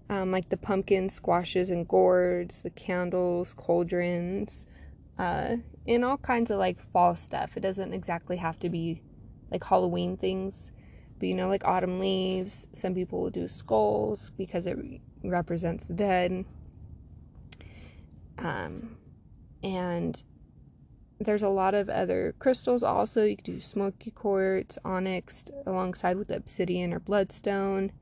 um, 0.10 0.32
like 0.32 0.50
the 0.50 0.58
pumpkins, 0.58 1.14
squashes, 1.14 1.70
and 1.70 1.88
gourds, 1.88 2.64
the 2.64 2.72
candles, 2.72 3.54
cauldrons, 3.54 4.66
uh, 5.20 5.58
and 5.88 6.04
all 6.04 6.18
kinds 6.18 6.50
of 6.50 6.58
like 6.58 6.80
fall 6.92 7.16
stuff. 7.16 7.56
It 7.56 7.60
doesn't 7.60 7.94
exactly 7.94 8.38
have 8.38 8.58
to 8.60 8.70
be 8.70 9.04
like 9.56 9.64
Halloween 9.64 10.18
things, 10.18 10.70
but 11.18 11.30
you 11.30 11.34
know, 11.34 11.48
like 11.48 11.64
autumn 11.64 11.98
leaves. 11.98 12.68
Some 12.74 12.94
people 12.94 13.22
will 13.22 13.30
do 13.30 13.48
skulls 13.48 14.32
because 14.38 14.66
it 14.66 14.78
represents 15.24 15.88
the 15.88 15.94
dead. 15.94 16.44
Um, 18.38 18.98
and 19.64 20.22
there's 21.20 21.44
a 21.44 21.50
lot 21.50 21.74
of 21.74 21.90
other 21.90 22.36
crystals 22.40 22.84
also. 22.84 23.24
You 23.24 23.38
can 23.38 23.56
do 23.56 23.60
smoky 23.62 24.12
quartz, 24.12 24.78
onyx, 24.84 25.46
alongside 25.66 26.18
with 26.18 26.32
obsidian 26.32 26.94
or 26.94 27.00
bloodstone. 27.00 27.94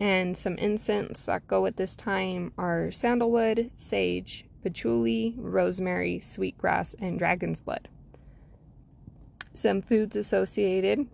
And 0.00 0.36
some 0.36 0.56
incense 0.56 1.26
that 1.26 1.46
go 1.46 1.64
at 1.66 1.76
this 1.76 1.94
time 1.94 2.52
are 2.58 2.90
sandalwood, 2.90 3.70
sage, 3.76 4.46
patchouli, 4.64 5.36
rosemary, 5.38 6.18
sweetgrass, 6.18 6.96
and 6.98 7.20
dragon's 7.20 7.60
blood. 7.60 7.88
Some 9.54 9.82
foods 9.82 10.16
associated 10.16 11.06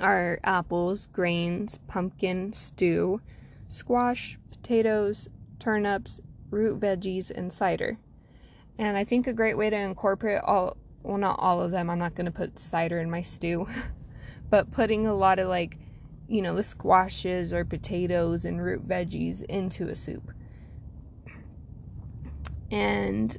are 0.00 0.38
apples, 0.44 1.06
grains, 1.06 1.78
pumpkin, 1.88 2.52
stew, 2.52 3.20
squash, 3.68 4.38
potatoes, 4.50 5.28
turnips, 5.58 6.20
root 6.50 6.78
veggies, 6.78 7.30
and 7.30 7.52
cider. 7.52 7.98
And 8.78 8.96
I 8.96 9.04
think 9.04 9.26
a 9.26 9.32
great 9.32 9.56
way 9.56 9.70
to 9.70 9.76
incorporate 9.76 10.42
all, 10.42 10.76
well, 11.02 11.18
not 11.18 11.38
all 11.38 11.60
of 11.60 11.70
them, 11.70 11.88
I'm 11.88 11.98
not 11.98 12.14
going 12.14 12.26
to 12.26 12.32
put 12.32 12.58
cider 12.58 13.00
in 13.00 13.10
my 13.10 13.22
stew, 13.22 13.66
but 14.50 14.70
putting 14.70 15.06
a 15.06 15.14
lot 15.14 15.38
of 15.38 15.48
like, 15.48 15.78
you 16.28 16.42
know, 16.42 16.54
the 16.54 16.62
squashes 16.62 17.52
or 17.52 17.64
potatoes 17.64 18.44
and 18.44 18.62
root 18.62 18.86
veggies 18.86 19.42
into 19.44 19.88
a 19.88 19.96
soup. 19.96 20.32
And 22.70 23.36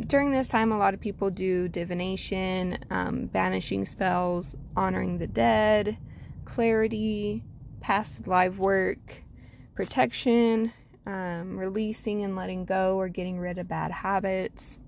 during 0.00 0.30
this 0.30 0.48
time, 0.48 0.72
a 0.72 0.78
lot 0.78 0.94
of 0.94 1.00
people 1.00 1.30
do 1.30 1.68
divination, 1.68 2.78
um, 2.90 3.26
banishing 3.26 3.84
spells, 3.84 4.56
honoring 4.76 5.18
the 5.18 5.26
dead, 5.26 5.96
clarity, 6.44 7.42
past 7.80 8.26
live 8.26 8.58
work, 8.58 9.22
protection, 9.74 10.72
um, 11.06 11.56
releasing 11.58 12.24
and 12.24 12.36
letting 12.36 12.64
go 12.64 12.96
or 12.96 13.08
getting 13.08 13.38
rid 13.38 13.58
of 13.58 13.68
bad 13.68 13.90
habits. 13.90 14.78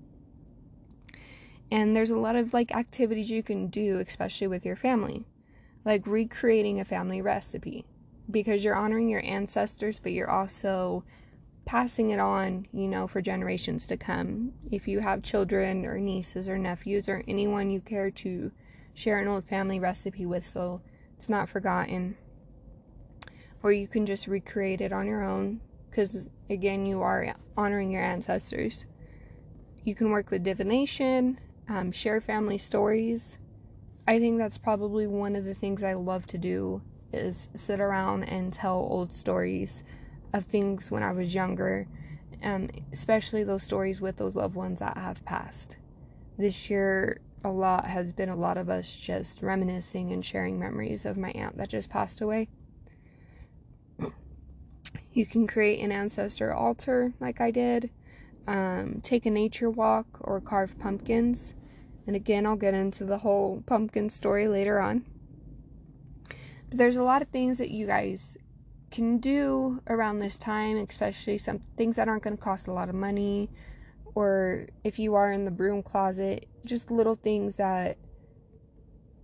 And 1.71 1.95
there's 1.95 2.11
a 2.11 2.17
lot 2.17 2.35
of 2.35 2.53
like 2.53 2.73
activities 2.73 3.31
you 3.31 3.43
can 3.43 3.67
do, 3.67 3.99
especially 3.99 4.47
with 4.47 4.65
your 4.65 4.75
family, 4.75 5.25
like 5.85 6.05
recreating 6.05 6.79
a 6.79 6.85
family 6.85 7.21
recipe 7.21 7.85
because 8.29 8.63
you're 8.63 8.75
honoring 8.75 9.09
your 9.09 9.23
ancestors, 9.23 9.99
but 9.99 10.11
you're 10.11 10.29
also 10.29 11.03
passing 11.69 12.09
it 12.09 12.19
on, 12.19 12.65
you 12.71 12.87
know, 12.87 13.07
for 13.07 13.21
generations 13.21 13.85
to 13.85 13.95
come. 13.95 14.51
If 14.71 14.87
you 14.87 15.01
have 15.01 15.21
children 15.21 15.85
or 15.85 15.99
nieces 15.99 16.49
or 16.49 16.57
nephews 16.57 17.07
or 17.07 17.23
anyone 17.27 17.69
you 17.69 17.79
care 17.79 18.09
to 18.09 18.51
share 18.95 19.19
an 19.19 19.27
old 19.27 19.45
family 19.45 19.79
recipe 19.79 20.25
with 20.25 20.43
so 20.43 20.81
it's 21.13 21.29
not 21.29 21.47
forgotten. 21.47 22.17
Or 23.61 23.71
you 23.71 23.87
can 23.87 24.07
just 24.07 24.25
recreate 24.25 24.81
it 24.81 24.91
on 24.91 25.05
your 25.05 25.21
own 25.21 25.61
because 25.91 26.27
again, 26.49 26.87
you 26.87 27.03
are 27.03 27.35
honoring 27.55 27.91
your 27.91 28.01
ancestors. 28.01 28.87
You 29.83 29.93
can 29.93 30.09
work 30.09 30.31
with 30.31 30.41
divination, 30.41 31.39
um, 31.67 31.91
share 31.91 32.19
family 32.19 32.57
stories. 32.57 33.37
I 34.07 34.17
think 34.17 34.39
that's 34.39 34.57
probably 34.57 35.05
one 35.05 35.35
of 35.35 35.45
the 35.45 35.53
things 35.53 35.83
I 35.83 35.93
love 35.93 36.25
to 36.27 36.39
do 36.39 36.81
is 37.13 37.47
sit 37.53 37.79
around 37.79 38.23
and 38.23 38.51
tell 38.51 38.77
old 38.77 39.13
stories 39.13 39.83
of 40.33 40.45
things 40.45 40.91
when 40.91 41.03
I 41.03 41.11
was 41.11 41.33
younger, 41.33 41.87
um, 42.43 42.69
especially 42.91 43.43
those 43.43 43.63
stories 43.63 44.01
with 44.01 44.17
those 44.17 44.35
loved 44.35 44.55
ones 44.55 44.79
that 44.79 44.97
have 44.97 45.23
passed. 45.25 45.77
This 46.37 46.69
year, 46.69 47.21
a 47.43 47.49
lot 47.49 47.85
has 47.85 48.11
been 48.11 48.29
a 48.29 48.35
lot 48.35 48.57
of 48.57 48.69
us 48.69 48.95
just 48.95 49.41
reminiscing 49.41 50.11
and 50.11 50.23
sharing 50.23 50.59
memories 50.59 51.05
of 51.05 51.17
my 51.17 51.31
aunt 51.31 51.57
that 51.57 51.69
just 51.69 51.89
passed 51.89 52.21
away. 52.21 52.49
You 55.11 55.25
can 55.25 55.47
create 55.47 55.83
an 55.83 55.91
ancestor 55.91 56.53
altar 56.53 57.13
like 57.19 57.41
I 57.41 57.49
did, 57.49 57.89
um, 58.47 59.01
take 59.01 59.25
a 59.25 59.31
nature 59.31 59.69
walk, 59.69 60.05
or 60.21 60.39
carve 60.39 60.77
pumpkins. 60.77 61.55
And 62.05 62.15
again, 62.15 62.45
I'll 62.45 62.55
get 62.55 62.75
into 62.75 63.05
the 63.05 63.17
whole 63.17 63.63
pumpkin 63.65 64.09
story 64.11 64.47
later 64.47 64.79
on. 64.79 65.05
But 66.69 66.77
there's 66.77 66.95
a 66.95 67.03
lot 67.03 67.23
of 67.23 67.29
things 67.29 67.57
that 67.57 67.71
you 67.71 67.87
guys 67.87 68.37
can 68.89 69.17
do 69.17 69.81
around 69.87 70.19
this 70.19 70.37
time, 70.37 70.77
especially 70.77 71.37
some 71.37 71.59
things 71.77 71.95
that 71.95 72.07
aren't 72.07 72.23
going 72.23 72.37
to 72.37 72.43
cost 72.43 72.67
a 72.67 72.73
lot 72.73 72.89
of 72.89 72.95
money, 72.95 73.49
or 74.15 74.67
if 74.83 74.99
you 74.99 75.15
are 75.15 75.31
in 75.31 75.45
the 75.45 75.51
broom 75.51 75.83
closet, 75.83 76.47
just 76.65 76.91
little 76.91 77.15
things 77.15 77.55
that 77.55 77.97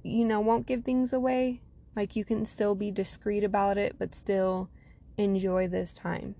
you 0.04 0.24
know 0.24 0.40
won't 0.40 0.68
give 0.68 0.84
things 0.84 1.12
away. 1.14 1.62
Like 1.96 2.16
you 2.16 2.26
can 2.26 2.46
still 2.46 2.76
be 2.76 2.92
discreet 2.92 3.44
about 3.44 3.78
it, 3.78 3.96
but 3.98 4.16
still 4.16 4.70
enjoy 5.18 5.68
this 5.68 5.94
time. 5.94 6.36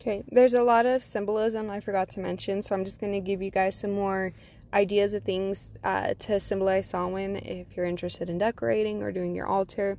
Okay, 0.00 0.22
there's 0.30 0.54
a 0.54 0.62
lot 0.62 0.86
of 0.86 1.02
symbolism 1.02 1.68
I 1.68 1.80
forgot 1.80 2.08
to 2.10 2.20
mention, 2.20 2.62
so 2.62 2.76
I'm 2.76 2.84
just 2.84 3.00
going 3.00 3.12
to 3.12 3.20
give 3.20 3.42
you 3.42 3.50
guys 3.50 3.76
some 3.76 3.90
more 3.90 4.32
ideas 4.76 5.14
of 5.14 5.24
things 5.24 5.70
uh, 5.82 6.12
to 6.18 6.38
symbolize 6.38 6.86
Samhain 6.86 7.36
if 7.36 7.74
you're 7.74 7.86
interested 7.86 8.28
in 8.28 8.36
decorating 8.36 9.02
or 9.02 9.10
doing 9.10 9.34
your 9.34 9.46
altar. 9.46 9.98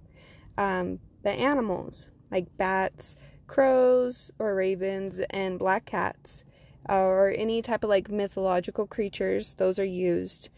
Um, 0.58 1.00
the 1.24 1.32
animals, 1.32 2.10
like 2.30 2.46
bats, 2.58 3.16
crows, 3.48 4.32
or 4.38 4.54
ravens, 4.54 5.20
and 5.32 5.58
black 5.58 5.86
cats, 5.86 6.46
or 6.88 7.34
any 7.36 7.62
type 7.62 7.84
of 7.84 7.90
like 7.90 8.10
mythological 8.10 8.86
creatures, 8.86 9.56
those 9.56 9.80
are 9.80 9.86
used. 9.86 10.50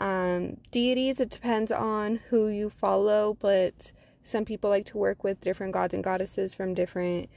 Um, 0.00 0.58
deities, 0.70 1.18
it 1.18 1.30
depends 1.30 1.72
on 1.72 2.20
who 2.30 2.48
you 2.48 2.70
follow, 2.70 3.36
but 3.40 3.92
some 4.22 4.44
people 4.44 4.70
like 4.70 4.86
to 4.86 4.98
work 4.98 5.24
with 5.24 5.40
different 5.40 5.72
gods 5.72 5.94
and 5.94 6.02
goddesses 6.02 6.54
from 6.54 6.74
different 6.74 7.28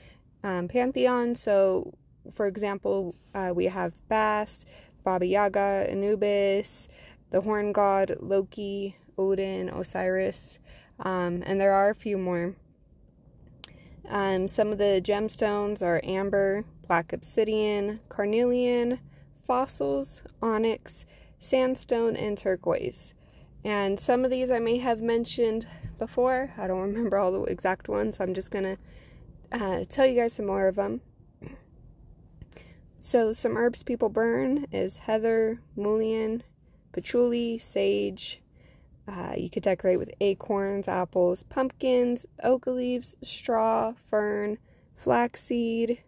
um, 0.43 0.67
pantheons. 0.67 1.41
So, 1.41 1.93
for 2.31 2.47
example, 2.47 3.15
uh, 3.33 3.51
we 3.55 3.65
have 3.65 3.93
Bast, 4.07 4.65
Baba 5.07 5.25
Yaga, 5.25 5.87
Anubis, 5.89 6.89
the 7.29 7.39
horn 7.39 7.71
god, 7.71 8.17
Loki, 8.19 8.97
Odin, 9.17 9.69
Osiris. 9.69 10.59
Um, 10.99 11.43
and 11.45 11.61
there 11.61 11.71
are 11.71 11.89
a 11.89 11.95
few 11.95 12.17
more. 12.17 12.55
Um, 14.09 14.49
some 14.49 14.73
of 14.73 14.79
the 14.79 15.01
gemstones 15.01 15.81
are 15.81 16.01
amber, 16.03 16.65
black 16.89 17.13
obsidian, 17.13 18.01
carnelian, 18.09 18.99
fossils, 19.41 20.23
onyx, 20.41 21.05
sandstone, 21.39 22.17
and 22.17 22.37
turquoise. 22.37 23.13
And 23.63 23.97
some 23.97 24.25
of 24.25 24.29
these 24.29 24.51
I 24.51 24.59
may 24.59 24.77
have 24.79 25.01
mentioned 25.01 25.65
before. 25.97 26.51
I 26.57 26.67
don't 26.67 26.81
remember 26.93 27.17
all 27.17 27.31
the 27.31 27.43
exact 27.43 27.87
ones. 27.87 28.17
So 28.17 28.25
I'm 28.25 28.33
just 28.33 28.51
going 28.51 28.75
to 28.75 28.77
uh, 29.53 29.85
tell 29.87 30.05
you 30.05 30.19
guys 30.19 30.33
some 30.33 30.47
more 30.47 30.67
of 30.67 30.75
them. 30.75 30.99
So, 32.99 33.31
some 33.31 33.57
herbs 33.57 33.83
people 33.83 34.09
burn 34.09 34.65
is 34.71 34.97
heather, 34.97 35.61
mullein, 35.77 36.41
patchouli, 36.91 37.57
sage. 37.57 38.41
Uh, 39.07 39.33
you 39.37 39.49
could 39.49 39.63
decorate 39.63 39.99
with 39.99 40.11
acorns, 40.19 40.87
apples, 40.87 41.43
pumpkins, 41.43 42.25
oak 42.43 42.67
leaves, 42.67 43.15
straw, 43.21 43.93
fern, 44.09 44.57
flaxseed, 44.95 45.99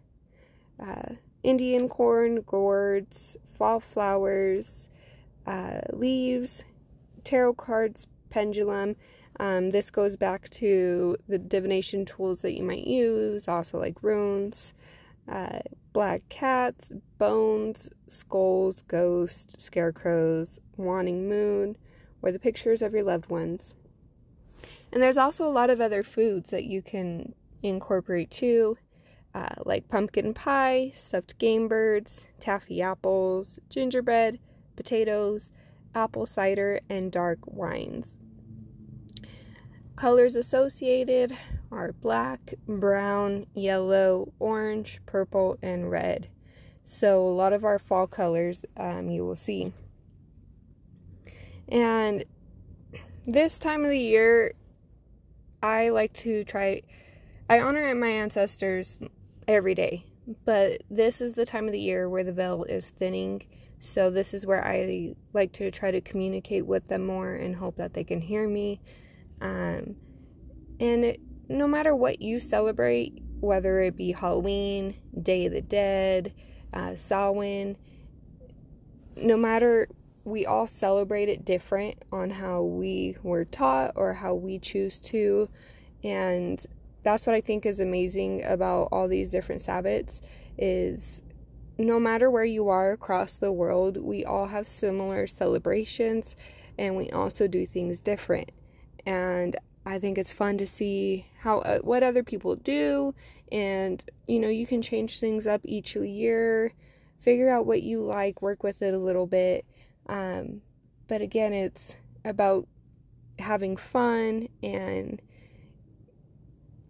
uh, 0.78 1.14
Indian 1.42 1.88
corn, 1.88 2.42
gourds, 2.42 3.36
fall 3.54 3.80
flowers, 3.80 4.88
uh, 5.46 5.80
leaves, 5.92 6.64
tarot 7.24 7.54
cards, 7.54 8.06
pendulum. 8.30 8.96
Um, 9.38 9.70
this 9.70 9.90
goes 9.90 10.16
back 10.16 10.50
to 10.50 11.16
the 11.28 11.38
divination 11.38 12.04
tools 12.04 12.42
that 12.42 12.52
you 12.52 12.62
might 12.62 12.86
use, 12.86 13.48
also 13.48 13.78
like 13.78 14.02
runes, 14.02 14.74
uh, 15.28 15.60
black 15.92 16.22
cats, 16.28 16.92
bones, 17.18 17.90
skulls, 18.06 18.82
ghosts, 18.82 19.62
scarecrows, 19.62 20.58
wanting 20.76 21.28
moon, 21.28 21.76
or 22.22 22.32
the 22.32 22.38
pictures 22.38 22.82
of 22.82 22.92
your 22.92 23.02
loved 23.02 23.30
ones. 23.30 23.74
And 24.92 25.02
there's 25.02 25.18
also 25.18 25.46
a 25.46 25.50
lot 25.50 25.70
of 25.70 25.80
other 25.80 26.02
foods 26.02 26.50
that 26.50 26.64
you 26.64 26.82
can 26.82 27.34
incorporate 27.62 28.30
too, 28.30 28.76
uh, 29.34 29.54
like 29.64 29.88
pumpkin 29.88 30.34
pie, 30.34 30.92
stuffed 30.94 31.38
game 31.38 31.68
birds, 31.68 32.24
taffy 32.40 32.82
apples, 32.82 33.58
gingerbread, 33.68 34.38
potatoes, 34.76 35.52
apple 35.94 36.26
cider, 36.26 36.80
and 36.88 37.12
dark 37.12 37.38
wines. 37.46 38.16
Colors 39.96 40.36
associated 40.36 41.36
are 41.72 41.92
black, 41.92 42.54
brown, 42.66 43.46
yellow, 43.54 44.32
orange, 44.38 45.00
purple, 45.06 45.58
and 45.62 45.90
red. 45.90 46.28
So, 46.84 47.26
a 47.26 47.30
lot 47.30 47.52
of 47.52 47.64
our 47.64 47.78
fall 47.78 48.06
colors 48.06 48.64
um, 48.76 49.10
you 49.10 49.24
will 49.24 49.36
see. 49.36 49.72
And 51.68 52.24
this 53.24 53.58
time 53.58 53.84
of 53.84 53.90
the 53.90 53.98
year, 53.98 54.54
I 55.62 55.90
like 55.90 56.12
to 56.14 56.42
try, 56.42 56.82
I 57.48 57.60
honor 57.60 57.94
my 57.94 58.08
ancestors 58.08 58.98
every 59.46 59.74
day, 59.74 60.06
but 60.44 60.82
this 60.90 61.20
is 61.20 61.34
the 61.34 61.46
time 61.46 61.66
of 61.66 61.72
the 61.72 61.80
year 61.80 62.08
where 62.08 62.24
the 62.24 62.32
veil 62.32 62.64
is 62.64 62.90
thinning. 62.90 63.42
So, 63.78 64.10
this 64.10 64.34
is 64.34 64.44
where 64.44 64.66
I 64.66 65.14
like 65.32 65.52
to 65.52 65.70
try 65.70 65.92
to 65.92 66.00
communicate 66.00 66.66
with 66.66 66.88
them 66.88 67.06
more 67.06 67.32
and 67.32 67.54
hope 67.54 67.76
that 67.76 67.94
they 67.94 68.04
can 68.04 68.20
hear 68.20 68.48
me. 68.48 68.80
Um, 69.40 69.94
and 70.80 71.04
it, 71.04 71.20
no 71.50 71.66
matter 71.66 71.94
what 71.96 72.22
you 72.22 72.38
celebrate, 72.38 73.20
whether 73.40 73.80
it 73.80 73.96
be 73.96 74.12
Halloween, 74.12 74.94
Day 75.20 75.46
of 75.46 75.52
the 75.52 75.60
Dead, 75.60 76.32
uh, 76.72 76.94
Samhain, 76.94 77.76
no 79.16 79.36
matter, 79.36 79.88
we 80.24 80.46
all 80.46 80.68
celebrate 80.68 81.28
it 81.28 81.44
different 81.44 81.96
on 82.12 82.30
how 82.30 82.62
we 82.62 83.16
were 83.24 83.44
taught 83.44 83.92
or 83.96 84.14
how 84.14 84.32
we 84.32 84.60
choose 84.60 84.98
to. 84.98 85.48
And 86.04 86.64
that's 87.02 87.26
what 87.26 87.34
I 87.34 87.40
think 87.40 87.66
is 87.66 87.80
amazing 87.80 88.44
about 88.44 88.88
all 88.92 89.08
these 89.08 89.28
different 89.28 89.60
Sabbats 89.60 90.22
is 90.56 91.20
no 91.78 91.98
matter 91.98 92.30
where 92.30 92.44
you 92.44 92.68
are 92.68 92.92
across 92.92 93.38
the 93.38 93.50
world, 93.50 93.96
we 93.96 94.24
all 94.24 94.46
have 94.46 94.68
similar 94.68 95.26
celebrations 95.26 96.36
and 96.78 96.96
we 96.96 97.10
also 97.10 97.48
do 97.48 97.66
things 97.66 97.98
different. 97.98 98.52
And 99.04 99.56
I 99.84 99.98
think 99.98 100.16
it's 100.16 100.32
fun 100.32 100.56
to 100.58 100.66
see 100.66 101.26
how 101.40 101.60
uh, 101.60 101.78
what 101.78 102.02
other 102.02 102.22
people 102.22 102.54
do. 102.56 103.14
And 103.50 104.04
you 104.28 104.38
know 104.38 104.48
you 104.48 104.66
can 104.66 104.82
change 104.82 105.18
things 105.18 105.46
up 105.46 105.62
each 105.64 105.96
year. 105.96 106.72
Figure 107.18 107.50
out 107.50 107.66
what 107.66 107.82
you 107.82 108.02
like 108.02 108.40
work 108.40 108.62
with 108.62 108.82
it 108.82 108.94
a 108.94 108.98
little 108.98 109.26
bit. 109.26 109.64
Um, 110.06 110.62
but 111.08 111.20
again 111.20 111.52
it's 111.52 111.96
about 112.24 112.68
having 113.38 113.76
fun 113.76 114.48
and 114.62 115.20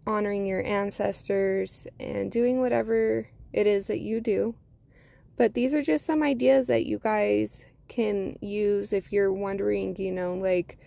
honoring 0.05 0.45
your 0.45 0.65
ancestors 0.65 1.87
and 1.99 2.31
doing 2.31 2.59
whatever 2.59 3.27
it 3.53 3.67
is 3.67 3.87
that 3.87 3.99
you 3.99 4.19
do. 4.19 4.55
But 5.37 5.53
these 5.53 5.73
are 5.73 5.81
just 5.81 6.05
some 6.05 6.21
ideas 6.21 6.67
that 6.67 6.85
you 6.85 6.99
guys 6.99 7.63
can 7.87 8.37
use 8.41 8.93
if 8.93 9.11
you're 9.11 9.33
wondering 9.33 9.93
you 9.97 10.13
know 10.13 10.33
like 10.33 10.77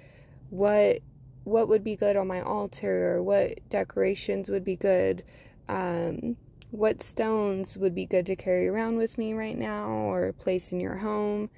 what 0.48 1.00
what 1.45 1.69
would 1.69 1.85
be 1.85 1.95
good 1.95 2.17
on 2.17 2.27
my 2.27 2.41
altar 2.41 3.15
or 3.15 3.23
what 3.23 3.59
decorations 3.69 4.49
would 4.49 4.65
be 4.65 4.77
good 4.77 5.23
um, 5.69 6.37
what 6.75 7.01
stones 7.01 7.77
would 7.77 7.95
be 7.95 8.05
good 8.05 8.27
to 8.27 8.35
carry 8.35 8.67
around 8.67 8.97
with 8.97 9.17
me 9.17 9.33
right 9.33 9.57
now 9.57 9.87
or 9.87 10.33
place 10.33 10.73
in 10.73 10.81
your 10.81 10.97
home. 10.97 11.49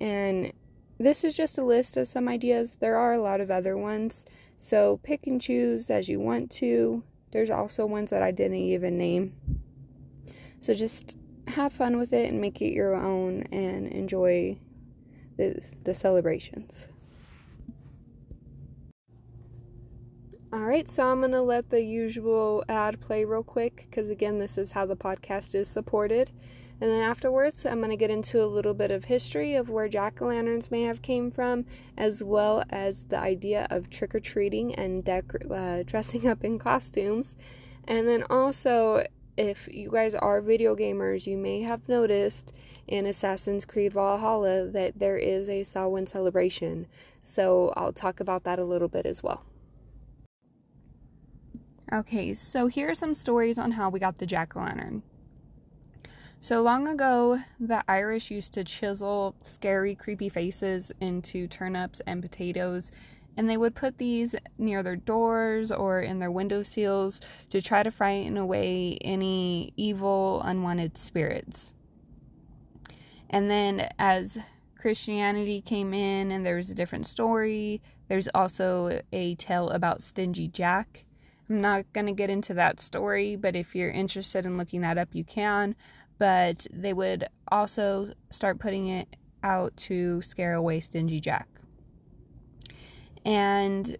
And 0.00 0.52
this 0.98 1.22
is 1.22 1.34
just 1.34 1.56
a 1.56 1.62
list 1.62 1.96
of 1.96 2.08
some 2.08 2.26
ideas. 2.26 2.76
There 2.80 2.96
are 2.96 3.12
a 3.12 3.20
lot 3.20 3.40
of 3.40 3.48
other 3.50 3.76
ones. 3.76 4.24
So 4.58 4.98
pick 5.04 5.28
and 5.28 5.40
choose 5.40 5.88
as 5.88 6.08
you 6.08 6.18
want 6.18 6.50
to. 6.52 7.04
There's 7.30 7.50
also 7.50 7.86
ones 7.86 8.10
that 8.10 8.22
i 8.22 8.32
didn't 8.32 8.56
even 8.56 8.98
name. 8.98 9.34
So 10.58 10.74
just 10.74 11.16
have 11.46 11.72
fun 11.72 11.96
with 11.96 12.12
it 12.12 12.28
and 12.28 12.40
make 12.40 12.60
it 12.60 12.72
your 12.72 12.96
own 12.96 13.42
and 13.52 13.86
enjoy 13.86 14.58
the, 15.36 15.62
the 15.84 15.94
celebrations 15.94 16.88
Alright, 20.52 20.88
so 20.88 21.10
I'm 21.10 21.18
going 21.18 21.32
to 21.32 21.42
let 21.42 21.70
the 21.70 21.82
usual 21.82 22.64
ad 22.68 23.00
play 23.00 23.24
real 23.24 23.42
quick 23.42 23.88
because, 23.90 24.08
again, 24.08 24.38
this 24.38 24.56
is 24.56 24.70
how 24.72 24.86
the 24.86 24.96
podcast 24.96 25.56
is 25.56 25.66
supported. 25.66 26.30
And 26.80 26.88
then 26.88 27.02
afterwards, 27.02 27.66
I'm 27.66 27.78
going 27.78 27.90
to 27.90 27.96
get 27.96 28.12
into 28.12 28.44
a 28.44 28.46
little 28.46 28.72
bit 28.72 28.92
of 28.92 29.06
history 29.06 29.56
of 29.56 29.68
where 29.68 29.88
jack 29.88 30.22
o' 30.22 30.26
lanterns 30.26 30.70
may 30.70 30.82
have 30.82 31.02
came 31.02 31.32
from, 31.32 31.66
as 31.98 32.22
well 32.22 32.62
as 32.70 33.04
the 33.04 33.18
idea 33.18 33.66
of 33.70 33.90
trick 33.90 34.14
or 34.14 34.20
treating 34.20 34.72
and 34.76 35.04
dec- 35.04 35.50
uh, 35.50 35.82
dressing 35.82 36.28
up 36.28 36.44
in 36.44 36.60
costumes. 36.60 37.36
And 37.88 38.06
then 38.06 38.22
also, 38.30 39.04
if 39.36 39.68
you 39.68 39.90
guys 39.90 40.14
are 40.14 40.40
video 40.40 40.76
gamers, 40.76 41.26
you 41.26 41.36
may 41.36 41.62
have 41.62 41.88
noticed 41.88 42.52
in 42.86 43.04
Assassin's 43.04 43.64
Creed 43.64 43.94
Valhalla 43.94 44.66
that 44.68 45.00
there 45.00 45.18
is 45.18 45.48
a 45.48 45.64
Samhain 45.64 46.06
celebration. 46.06 46.86
So 47.24 47.72
I'll 47.76 47.92
talk 47.92 48.20
about 48.20 48.44
that 48.44 48.60
a 48.60 48.64
little 48.64 48.88
bit 48.88 49.06
as 49.06 49.24
well. 49.24 49.44
Okay, 51.92 52.34
so 52.34 52.66
here 52.66 52.90
are 52.90 52.94
some 52.94 53.14
stories 53.14 53.58
on 53.58 53.72
how 53.72 53.88
we 53.88 54.00
got 54.00 54.16
the 54.16 54.26
jack 54.26 54.56
o' 54.56 54.60
lantern. 54.60 55.04
So 56.40 56.60
long 56.60 56.88
ago, 56.88 57.40
the 57.60 57.84
Irish 57.88 58.28
used 58.28 58.52
to 58.54 58.64
chisel 58.64 59.36
scary, 59.40 59.94
creepy 59.94 60.28
faces 60.28 60.90
into 61.00 61.46
turnips 61.46 62.00
and 62.04 62.20
potatoes, 62.20 62.90
and 63.36 63.48
they 63.48 63.56
would 63.56 63.76
put 63.76 63.98
these 63.98 64.34
near 64.58 64.82
their 64.82 64.96
doors 64.96 65.70
or 65.70 66.00
in 66.00 66.18
their 66.18 66.30
window 66.30 66.64
sills 66.64 67.20
to 67.50 67.62
try 67.62 67.84
to 67.84 67.92
frighten 67.92 68.36
away 68.36 68.98
any 69.00 69.72
evil, 69.76 70.42
unwanted 70.44 70.96
spirits. 70.96 71.72
And 73.30 73.48
then, 73.48 73.90
as 73.96 74.38
Christianity 74.76 75.60
came 75.60 75.94
in 75.94 76.32
and 76.32 76.44
there 76.44 76.56
was 76.56 76.70
a 76.70 76.74
different 76.74 77.06
story, 77.06 77.80
there's 78.08 78.28
also 78.34 79.00
a 79.12 79.36
tale 79.36 79.70
about 79.70 80.02
Stingy 80.02 80.48
Jack 80.48 81.05
I'm 81.48 81.60
not 81.60 81.92
going 81.92 82.06
to 82.06 82.12
get 82.12 82.30
into 82.30 82.54
that 82.54 82.80
story, 82.80 83.36
but 83.36 83.54
if 83.54 83.74
you're 83.74 83.90
interested 83.90 84.46
in 84.46 84.58
looking 84.58 84.80
that 84.80 84.98
up, 84.98 85.08
you 85.12 85.24
can. 85.24 85.76
But 86.18 86.66
they 86.72 86.92
would 86.92 87.28
also 87.48 88.12
start 88.30 88.58
putting 88.58 88.88
it 88.88 89.16
out 89.42 89.76
to 89.76 90.22
scare 90.22 90.54
away 90.54 90.80
Stingy 90.80 91.20
Jack. 91.20 91.48
And 93.24 93.96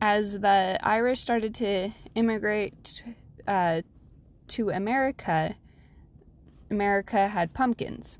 as 0.00 0.40
the 0.40 0.78
Irish 0.82 1.20
started 1.20 1.54
to 1.56 1.90
immigrate 2.14 3.02
uh, 3.46 3.82
to 4.48 4.70
America, 4.70 5.56
America 6.70 7.28
had 7.28 7.52
pumpkins. 7.52 8.18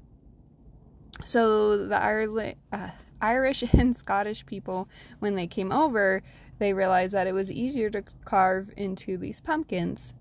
So 1.25 1.87
the 1.87 2.55
uh, 2.73 2.91
Irish 3.21 3.65
and 3.75 3.97
Scottish 3.97 4.47
people, 4.47 4.89
when 5.19 5.35
they 5.35 5.47
came 5.47 5.73
over, 5.73 6.23
they 6.61 6.73
realized 6.75 7.15
that 7.15 7.27
it 7.27 7.33
was 7.33 7.51
easier 7.51 7.91
to 7.91 8.05
carve 8.25 8.71
into 8.77 9.19
these 9.19 9.41
pumpkins. 9.41 10.13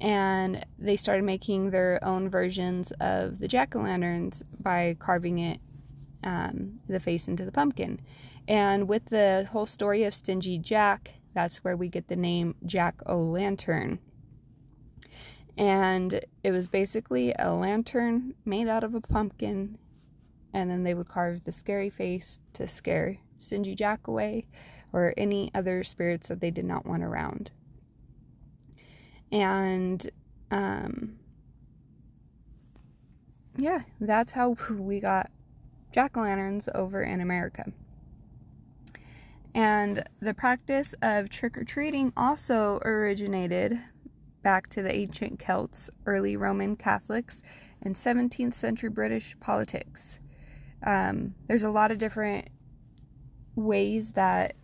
And 0.00 0.64
they 0.78 0.96
started 0.96 1.24
making 1.24 1.70
their 1.70 1.98
own 2.02 2.28
versions 2.28 2.92
of 3.00 3.38
the 3.38 3.48
jack 3.48 3.74
o' 3.74 3.80
lanterns 3.80 4.42
by 4.60 4.96
carving 4.98 5.38
it, 5.38 5.60
um, 6.22 6.80
the 6.88 7.00
face 7.00 7.26
into 7.26 7.44
the 7.44 7.52
pumpkin. 7.52 8.00
And 8.46 8.86
with 8.86 9.06
the 9.06 9.48
whole 9.50 9.66
story 9.66 10.04
of 10.04 10.14
Stingy 10.14 10.58
Jack, 10.58 11.14
That's 11.34 11.64
where 11.64 11.76
we 11.76 11.88
get 11.88 12.08
the 12.08 12.16
name 12.16 12.56
Jack 12.66 13.00
O' 13.06 13.18
Lantern. 13.18 14.00
And 15.56 16.20
it 16.42 16.50
was 16.50 16.68
basically 16.68 17.34
a 17.38 17.52
lantern 17.52 18.34
made 18.44 18.68
out 18.68 18.84
of 18.84 18.94
a 18.94 19.00
pumpkin, 19.00 19.78
and 20.52 20.70
then 20.70 20.82
they 20.82 20.94
would 20.94 21.08
carve 21.08 21.44
the 21.44 21.52
scary 21.52 21.90
face 21.90 22.40
to 22.54 22.68
scare 22.68 23.18
Stingy 23.38 23.74
Jack 23.74 24.06
away 24.06 24.46
or 24.92 25.14
any 25.16 25.50
other 25.54 25.82
spirits 25.84 26.28
that 26.28 26.40
they 26.40 26.50
did 26.50 26.64
not 26.64 26.86
want 26.86 27.02
around. 27.02 27.50
And 29.30 30.10
um, 30.50 31.18
yeah, 33.56 33.80
that's 34.00 34.32
how 34.32 34.50
we 34.70 35.00
got 35.00 35.30
jack 35.90 36.16
o' 36.16 36.20
lanterns 36.20 36.68
over 36.74 37.02
in 37.02 37.20
America. 37.20 37.72
And 39.54 40.08
the 40.20 40.32
practice 40.32 40.94
of 41.02 41.28
trick 41.28 41.58
or 41.58 41.64
treating 41.64 42.12
also 42.16 42.80
originated 42.84 43.78
back 44.42 44.68
to 44.70 44.82
the 44.82 44.94
ancient 44.94 45.38
Celts, 45.38 45.90
early 46.06 46.36
Roman 46.36 46.74
Catholics, 46.74 47.42
and 47.82 47.94
17th 47.94 48.54
century 48.54 48.88
British 48.88 49.36
politics. 49.40 50.18
Um, 50.84 51.34
there's 51.46 51.62
a 51.62 51.70
lot 51.70 51.90
of 51.90 51.98
different 51.98 52.48
ways 53.54 54.12
that, 54.12 54.54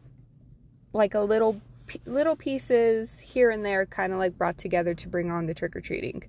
like 0.92 1.14
a 1.14 1.20
little 1.20 1.61
little 2.05 2.37
pieces 2.37 3.18
here 3.18 3.51
and 3.51 3.64
there, 3.64 3.87
kind 3.87 4.12
of 4.12 4.18
like 4.18 4.37
brought 4.37 4.59
together 4.59 4.94
to 4.94 5.09
bring 5.09 5.31
on 5.31 5.46
the 5.46 5.55
trick 5.55 5.74
or 5.74 5.81
treating. 5.81 6.22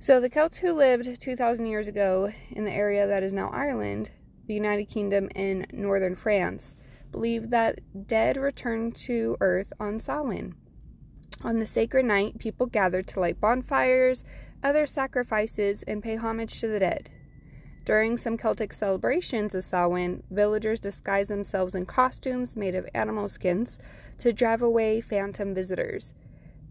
So 0.00 0.20
the 0.20 0.28
Celts 0.30 0.58
who 0.58 0.72
lived 0.72 1.20
2,000 1.20 1.66
years 1.66 1.88
ago 1.88 2.32
in 2.50 2.64
the 2.64 2.72
area 2.72 3.06
that 3.06 3.22
is 3.22 3.32
now 3.32 3.50
Ireland, 3.50 4.10
the 4.46 4.54
United 4.54 4.86
Kingdom, 4.86 5.28
and 5.34 5.66
northern 5.72 6.14
France 6.14 6.76
believed 7.10 7.50
that 7.50 7.80
dead 8.06 8.36
returned 8.36 8.94
to 8.96 9.36
Earth 9.40 9.72
on 9.80 9.98
Samhain. 9.98 10.54
On 11.42 11.56
the 11.56 11.66
sacred 11.66 12.04
night, 12.04 12.38
people 12.38 12.66
gathered 12.66 13.06
to 13.08 13.20
light 13.20 13.40
bonfires, 13.40 14.24
other 14.62 14.86
sacrifices, 14.86 15.82
and 15.84 16.02
pay 16.02 16.16
homage 16.16 16.60
to 16.60 16.68
the 16.68 16.80
dead. 16.80 17.10
During 17.88 18.18
some 18.18 18.36
Celtic 18.36 18.74
celebrations 18.74 19.54
of 19.54 19.64
Samhain, 19.64 20.22
villagers 20.30 20.78
disguised 20.78 21.30
themselves 21.30 21.74
in 21.74 21.86
costumes 21.86 22.54
made 22.54 22.74
of 22.74 22.86
animal 22.92 23.30
skins 23.30 23.78
to 24.18 24.30
drive 24.30 24.60
away 24.60 25.00
phantom 25.00 25.54
visitors. 25.54 26.12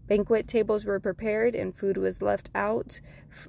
Banquet 0.06 0.46
tables 0.46 0.84
were 0.84 1.00
prepared 1.00 1.56
and 1.56 1.74
food 1.74 1.96
was 1.96 2.22
left 2.22 2.50
out 2.54 3.00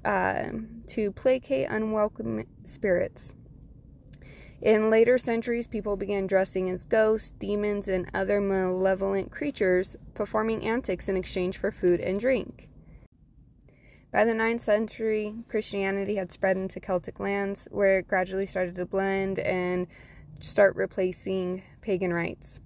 uh, 0.03 0.45
to 0.87 1.11
placate 1.11 1.69
unwelcome 1.69 2.45
spirits. 2.63 3.33
In 4.63 4.89
later 4.89 5.19
centuries, 5.19 5.67
people 5.67 5.95
began 5.95 6.25
dressing 6.25 6.71
as 6.71 6.83
ghosts, 6.83 7.35
demons, 7.37 7.87
and 7.87 8.09
other 8.15 8.41
malevolent 8.41 9.29
creatures, 9.29 9.95
performing 10.15 10.65
antics 10.65 11.07
in 11.07 11.15
exchange 11.15 11.59
for 11.59 11.71
food 11.71 11.99
and 11.99 12.19
drink. 12.19 12.68
By 14.11 14.25
the 14.25 14.33
9th 14.33 14.61
century, 14.61 15.35
Christianity 15.47 16.15
had 16.15 16.31
spread 16.31 16.57
into 16.57 16.79
Celtic 16.79 17.19
lands, 17.19 17.67
where 17.69 17.99
it 17.99 18.07
gradually 18.07 18.47
started 18.47 18.75
to 18.75 18.85
blend 18.85 19.37
and 19.37 19.85
start 20.39 20.75
replacing 20.75 21.61
pagan 21.81 22.11
rites. 22.11 22.59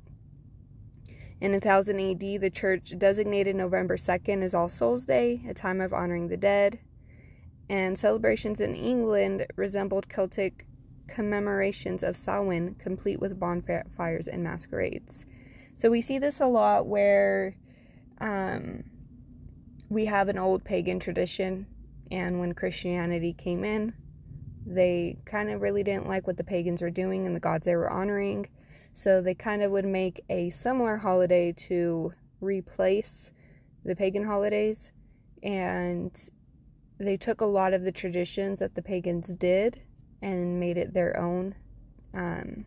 In 1.41 1.51
1000 1.51 1.99
AD, 1.99 2.41
the 2.41 2.49
church 2.49 2.93
designated 2.97 3.57
November 3.57 3.97
2nd 3.97 4.41
as 4.41 4.53
All 4.53 4.69
Souls' 4.69 5.05
Day, 5.05 5.41
a 5.45 5.53
time 5.53 5.81
of 5.81 5.93
honoring 5.93 6.29
the 6.29 6.37
dead, 6.37 6.79
and 7.67 7.97
celebrations 7.97 8.61
in 8.61 8.73
England 8.73 9.45
resembled 9.57 10.07
Celtic 10.07 10.65
commemorations 11.09 12.03
of 12.03 12.15
Samhain, 12.15 12.75
complete 12.75 13.19
with 13.19 13.37
bonfires 13.37 14.29
and 14.29 14.41
masquerades. 14.41 15.25
So 15.75 15.89
we 15.89 15.99
see 15.99 16.19
this 16.19 16.39
a 16.39 16.45
lot 16.45 16.87
where 16.87 17.55
um, 18.21 18.85
we 19.93 20.05
have 20.05 20.29
an 20.29 20.37
old 20.37 20.63
pagan 20.63 20.99
tradition, 20.99 21.67
and 22.11 22.39
when 22.39 22.53
Christianity 22.53 23.33
came 23.33 23.63
in, 23.63 23.93
they 24.65 25.17
kind 25.25 25.49
of 25.49 25.61
really 25.61 25.83
didn't 25.83 26.07
like 26.07 26.25
what 26.25 26.37
the 26.37 26.43
pagans 26.43 26.81
were 26.81 26.89
doing 26.89 27.25
and 27.25 27.35
the 27.35 27.39
gods 27.39 27.65
they 27.65 27.75
were 27.75 27.91
honoring. 27.91 28.47
So 28.93 29.21
they 29.21 29.33
kind 29.33 29.61
of 29.61 29.71
would 29.71 29.85
make 29.85 30.23
a 30.29 30.49
similar 30.51 30.97
holiday 30.97 31.51
to 31.51 32.13
replace 32.39 33.31
the 33.83 33.95
pagan 33.95 34.23
holidays. 34.23 34.91
And 35.41 36.17
they 36.99 37.17
took 37.17 37.41
a 37.41 37.45
lot 37.45 37.73
of 37.73 37.83
the 37.83 37.91
traditions 37.91 38.59
that 38.59 38.75
the 38.75 38.81
pagans 38.81 39.27
did 39.35 39.81
and 40.21 40.59
made 40.59 40.77
it 40.77 40.93
their 40.93 41.19
own. 41.19 41.55
Um, 42.13 42.65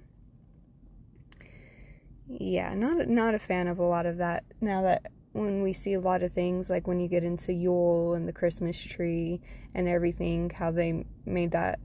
yeah, 2.28 2.74
not 2.74 3.08
not 3.08 3.34
a 3.34 3.38
fan 3.38 3.68
of 3.68 3.78
a 3.78 3.84
lot 3.84 4.04
of 4.04 4.18
that. 4.18 4.44
Now 4.60 4.82
that 4.82 5.06
when 5.36 5.62
we 5.62 5.72
see 5.72 5.94
a 5.94 6.00
lot 6.00 6.22
of 6.22 6.32
things 6.32 6.70
like 6.70 6.86
when 6.86 7.00
you 7.00 7.08
get 7.08 7.24
into 7.24 7.52
Yule 7.52 8.14
and 8.14 8.26
the 8.26 8.32
Christmas 8.32 8.82
tree 8.82 9.40
and 9.74 9.88
everything, 9.88 10.50
how 10.50 10.70
they 10.70 11.04
made 11.24 11.52
that 11.52 11.78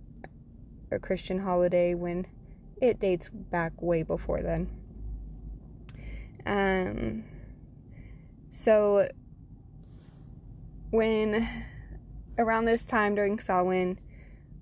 a 0.91 0.99
Christian 0.99 1.39
holiday 1.39 1.93
when 1.93 2.25
it 2.81 2.99
dates 2.99 3.29
back 3.29 3.81
way 3.81 4.03
before 4.03 4.41
then. 4.41 4.69
Um, 6.45 7.23
so 8.49 9.07
when 10.89 11.47
around 12.37 12.65
this 12.65 12.85
time 12.85 13.15
during 13.15 13.39
Samhain, 13.39 13.99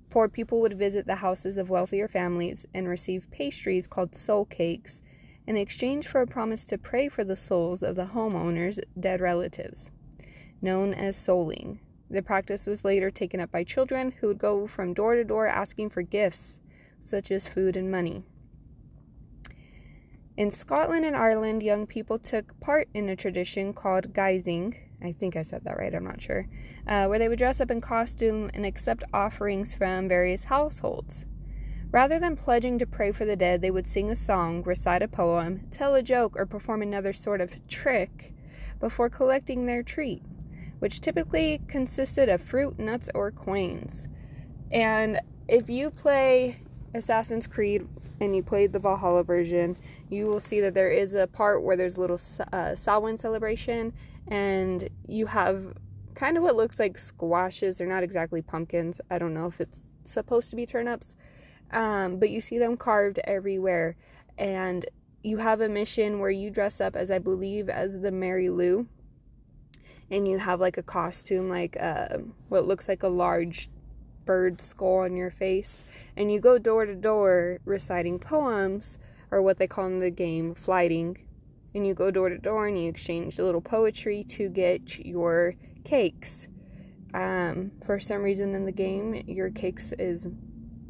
Poor 0.09 0.27
people 0.27 0.59
would 0.61 0.77
visit 0.77 1.05
the 1.05 1.17
houses 1.17 1.57
of 1.57 1.69
wealthier 1.69 2.07
families 2.07 2.65
and 2.73 2.87
receive 2.87 3.29
pastries 3.29 3.85
called 3.85 4.15
soul 4.15 4.45
cakes 4.45 5.03
in 5.49 5.57
exchange 5.57 6.07
for 6.07 6.21
a 6.21 6.27
promise 6.27 6.63
to 6.63 6.77
pray 6.77 7.09
for 7.09 7.23
the 7.23 7.35
souls 7.35 7.81
of 7.81 7.95
the 7.95 8.11
homeowner's 8.13 8.79
dead 8.99 9.19
relatives, 9.19 9.89
known 10.61 10.93
as 10.93 11.17
souling. 11.17 11.79
The 12.07 12.21
practice 12.21 12.67
was 12.67 12.85
later 12.85 13.09
taken 13.09 13.39
up 13.39 13.51
by 13.51 13.63
children 13.63 14.11
who 14.11 14.27
would 14.27 14.37
go 14.37 14.67
from 14.67 14.93
door 14.93 15.15
to 15.15 15.23
door 15.23 15.47
asking 15.47 15.89
for 15.89 16.03
gifts, 16.03 16.59
such 17.01 17.31
as 17.31 17.47
food 17.47 17.75
and 17.75 17.89
money. 17.89 18.21
In 20.37 20.51
Scotland 20.51 21.03
and 21.03 21.15
Ireland, 21.15 21.63
young 21.63 21.87
people 21.87 22.19
took 22.19 22.59
part 22.59 22.87
in 22.93 23.09
a 23.09 23.15
tradition 23.15 23.73
called 23.73 24.13
guising, 24.13 24.77
I 25.01 25.13
think 25.13 25.35
I 25.35 25.41
said 25.41 25.63
that 25.63 25.79
right, 25.79 25.95
I'm 25.95 26.03
not 26.03 26.21
sure, 26.21 26.47
uh, 26.85 27.07
where 27.07 27.17
they 27.17 27.27
would 27.27 27.39
dress 27.39 27.59
up 27.59 27.71
in 27.71 27.81
costume 27.81 28.51
and 28.53 28.67
accept 28.67 29.03
offerings 29.11 29.73
from 29.73 30.07
various 30.07 30.43
households. 30.43 31.25
Rather 31.91 32.19
than 32.19 32.35
pledging 32.35 32.77
to 32.77 32.85
pray 32.85 33.11
for 33.11 33.25
the 33.25 33.35
dead, 33.35 33.61
they 33.61 33.71
would 33.71 33.87
sing 33.87 34.11
a 34.11 34.15
song, 34.15 34.61
recite 34.63 35.01
a 35.01 35.07
poem, 35.07 35.61
tell 35.71 35.95
a 35.95 36.03
joke, 36.03 36.35
or 36.35 36.45
perform 36.45 36.83
another 36.83 37.13
sort 37.13 37.41
of 37.41 37.67
trick 37.67 38.33
before 38.79 39.09
collecting 39.09 39.65
their 39.65 39.81
treat, 39.81 40.21
which 40.77 41.01
typically 41.01 41.61
consisted 41.67 42.29
of 42.29 42.41
fruit, 42.41 42.77
nuts, 42.77 43.09
or 43.15 43.31
coins. 43.31 44.07
And 44.71 45.19
if 45.47 45.67
you 45.67 45.89
play 45.89 46.61
Assassin's 46.93 47.47
Creed 47.47 47.87
and 48.19 48.35
you 48.35 48.43
played 48.43 48.71
the 48.71 48.79
Valhalla 48.79 49.23
version, 49.23 49.75
you 50.09 50.27
will 50.27 50.39
see 50.39 50.61
that 50.61 50.75
there 50.75 50.91
is 50.91 51.15
a 51.15 51.25
part 51.25 51.63
where 51.63 51.75
there's 51.75 51.97
a 51.97 52.01
little 52.01 52.19
uh, 52.53 52.75
Samhain 52.75 53.17
celebration, 53.17 53.93
and 54.27 54.87
you 55.07 55.25
have 55.25 55.73
kind 56.13 56.37
of 56.37 56.43
what 56.43 56.55
looks 56.55 56.77
like 56.77 56.99
squashes. 56.99 57.79
They're 57.79 57.87
not 57.87 58.03
exactly 58.03 58.43
pumpkins. 58.43 59.01
I 59.09 59.17
don't 59.17 59.33
know 59.33 59.47
if 59.47 59.59
it's 59.59 59.89
supposed 60.03 60.51
to 60.51 60.55
be 60.55 60.67
turnips, 60.67 61.15
um, 61.71 62.17
but 62.17 62.29
you 62.29 62.41
see 62.41 62.57
them 62.57 62.77
carved 62.77 63.19
everywhere. 63.23 63.95
And 64.37 64.85
you 65.23 65.37
have 65.37 65.61
a 65.61 65.69
mission 65.69 66.19
where 66.19 66.29
you 66.29 66.49
dress 66.49 66.79
up 66.79 66.95
as 66.95 67.11
I 67.11 67.19
believe 67.19 67.69
as 67.69 67.99
the 67.99 68.11
Mari 68.11 68.47
Lwyd, 68.47 68.87
and 70.09 70.27
you 70.27 70.39
have 70.39 70.59
like 70.59 70.77
a 70.77 70.83
costume, 70.83 71.49
like 71.49 71.77
uh, 71.79 72.19
what 72.47 72.65
looks 72.65 72.87
like 72.87 73.03
a 73.03 73.07
large 73.07 73.69
bird 74.25 74.61
skull 74.61 74.99
on 74.99 75.15
your 75.15 75.31
face, 75.31 75.85
and 76.15 76.31
you 76.31 76.39
go 76.39 76.57
door 76.57 76.85
to 76.85 76.95
door 76.95 77.59
reciting 77.65 78.19
poems 78.19 78.97
or 79.31 79.41
what 79.41 79.57
they 79.57 79.67
call 79.67 79.85
in 79.87 79.99
the 79.99 80.09
game 80.09 80.53
flyting. 80.53 81.17
And 81.75 81.85
you 81.85 81.93
go 81.93 82.09
door 82.09 82.29
to 82.29 82.37
door 82.39 82.67
and 82.67 82.81
you 82.81 82.89
exchange 82.89 83.37
a 83.37 83.43
little 83.43 83.61
poetry 83.61 84.23
to 84.23 84.49
get 84.49 85.05
your 85.05 85.53
cakes. 85.83 86.47
Um, 87.13 87.71
for 87.85 87.99
some 87.99 88.23
reason 88.23 88.55
in 88.55 88.65
the 88.65 88.71
game, 88.71 89.23
your 89.27 89.51
cakes 89.51 89.91
is 89.99 90.27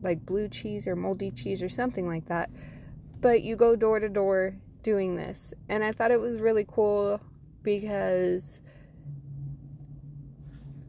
like 0.02 0.26
blue 0.26 0.48
cheese 0.48 0.88
or 0.88 0.96
moldy 0.96 1.32
cheese 1.32 1.62
or 1.62 1.70
something 1.70 2.08
like 2.08 2.28
that. 2.28 2.50
But 3.22 3.42
you 3.42 3.56
go 3.56 3.76
door 3.76 4.00
to 4.00 4.10
door 4.10 4.56
doing 4.82 5.16
this. 5.16 5.54
And 5.68 5.84
I 5.84 5.92
thought 5.92 6.12
it 6.12 6.20
was 6.20 6.40
really 6.40 6.66
cool 6.68 7.20
because 7.64 8.62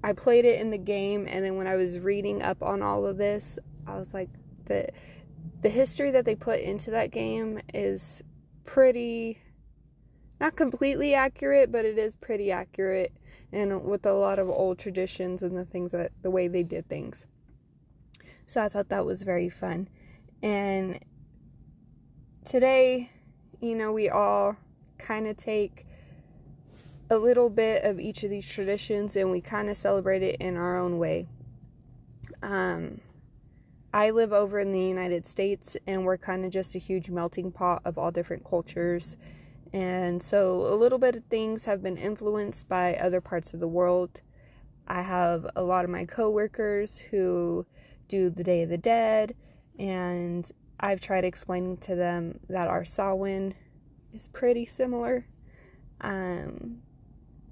I 0.03 0.13
played 0.13 0.45
it 0.45 0.61
in 0.61 0.71
the 0.71 0.79
game 0.79 1.27
and 1.29 1.45
then 1.45 1.57
when 1.57 1.67
I 1.67 1.77
was 1.77 1.99
reading 1.99 2.43
up 2.43 2.63
on 2.63 2.83
all 2.83 3.05
of 3.05 3.19
this, 3.19 3.59
I 3.87 3.97
was 3.97 4.15
like 4.15 4.31
the 4.67 4.89
the 5.63 5.69
history 5.69 6.11
that 6.13 6.25
they 6.25 6.35
put 6.35 6.61
into 6.61 6.91
that 6.93 7.11
game 7.11 7.61
is 7.75 8.23
pretty 8.65 9.39
not 10.41 10.57
completely 10.57 11.13
accurate, 11.13 11.71
but 11.71 11.85
it 11.85 11.99
is 11.99 12.17
pretty 12.17 12.51
accurate 12.51 13.13
and 13.53 13.85
with 13.85 14.07
a 14.07 14.13
lot 14.13 14.39
of 14.39 14.49
old 14.49 14.79
traditions 14.79 15.43
and 15.43 15.57
the 15.57 15.65
things 15.65 15.91
that 15.93 16.13
the 16.23 16.31
way 16.31 16.49
they 16.49 16.63
did 16.63 16.89
things. 16.89 17.27
So 18.51 18.61
I 18.61 18.69
thought 18.69 18.89
that 18.89 19.07
was 19.07 19.23
very 19.23 19.49
fun. 19.49 19.87
And 20.43 20.99
today, 22.45 23.09
you 23.61 23.77
know, 23.77 23.93
we 23.93 24.09
all 24.09 24.57
kind 24.99 25.29
of 25.29 25.37
take 25.37 25.87
a 27.11 27.17
little 27.17 27.49
bit 27.49 27.85
of 27.85 28.01
each 28.01 28.25
of 28.25 28.31
these 28.31 28.53
traditions 28.53 29.15
and 29.15 29.31
we 29.31 29.41
kind 29.41 29.71
of 29.71 29.77
celebrate 29.77 30.25
it 30.25 30.41
in 30.41 30.57
our 30.57 30.77
own 30.77 30.99
way. 30.99 31.29
Um, 32.43 33.01
I 33.95 34.11
live 34.11 34.33
over 34.33 34.59
in 34.59 34.73
the 34.73 34.81
United 34.81 35.29
States 35.29 35.77
and 35.87 36.05
we're 36.05 36.19
kind 36.19 36.45
of 36.45 36.51
just 36.51 36.75
a 36.75 36.81
huge 36.81 37.09
melting 37.09 37.53
pot 37.53 37.83
of 37.85 37.99
all 37.99 38.11
different 38.11 38.45
cultures. 38.45 39.17
And 39.73 40.21
so 40.21 40.63
a 40.63 40.75
little 40.75 40.99
bit 40.99 41.15
of 41.15 41.23
things 41.27 41.67
have 41.67 41.85
been 41.85 41.97
influenced 41.97 42.69
by 42.69 42.97
other 42.97 43.21
parts 43.21 43.55
of 43.55 43.61
the 43.61 43.69
world. 43.69 44.23
I 44.89 45.03
have 45.03 45.47
a 45.55 45.63
lot 45.63 45.85
of 45.85 45.91
my 45.93 46.05
coworkers 46.05 46.99
who 46.99 47.65
do 48.11 48.29
the 48.29 48.45
Day 48.45 48.63
of 48.63 48.69
the 48.69 48.77
Dead, 48.77 49.35
and 49.79 50.51
I've 50.79 51.01
tried 51.01 51.25
explaining 51.25 51.79
to 51.79 51.95
them 51.95 52.41
that 52.49 52.69
our 52.69 52.85
Samhain 52.85 53.55
is 54.13 54.29
pretty 54.29 54.67
similar. 54.67 55.27
Um, 56.01 56.83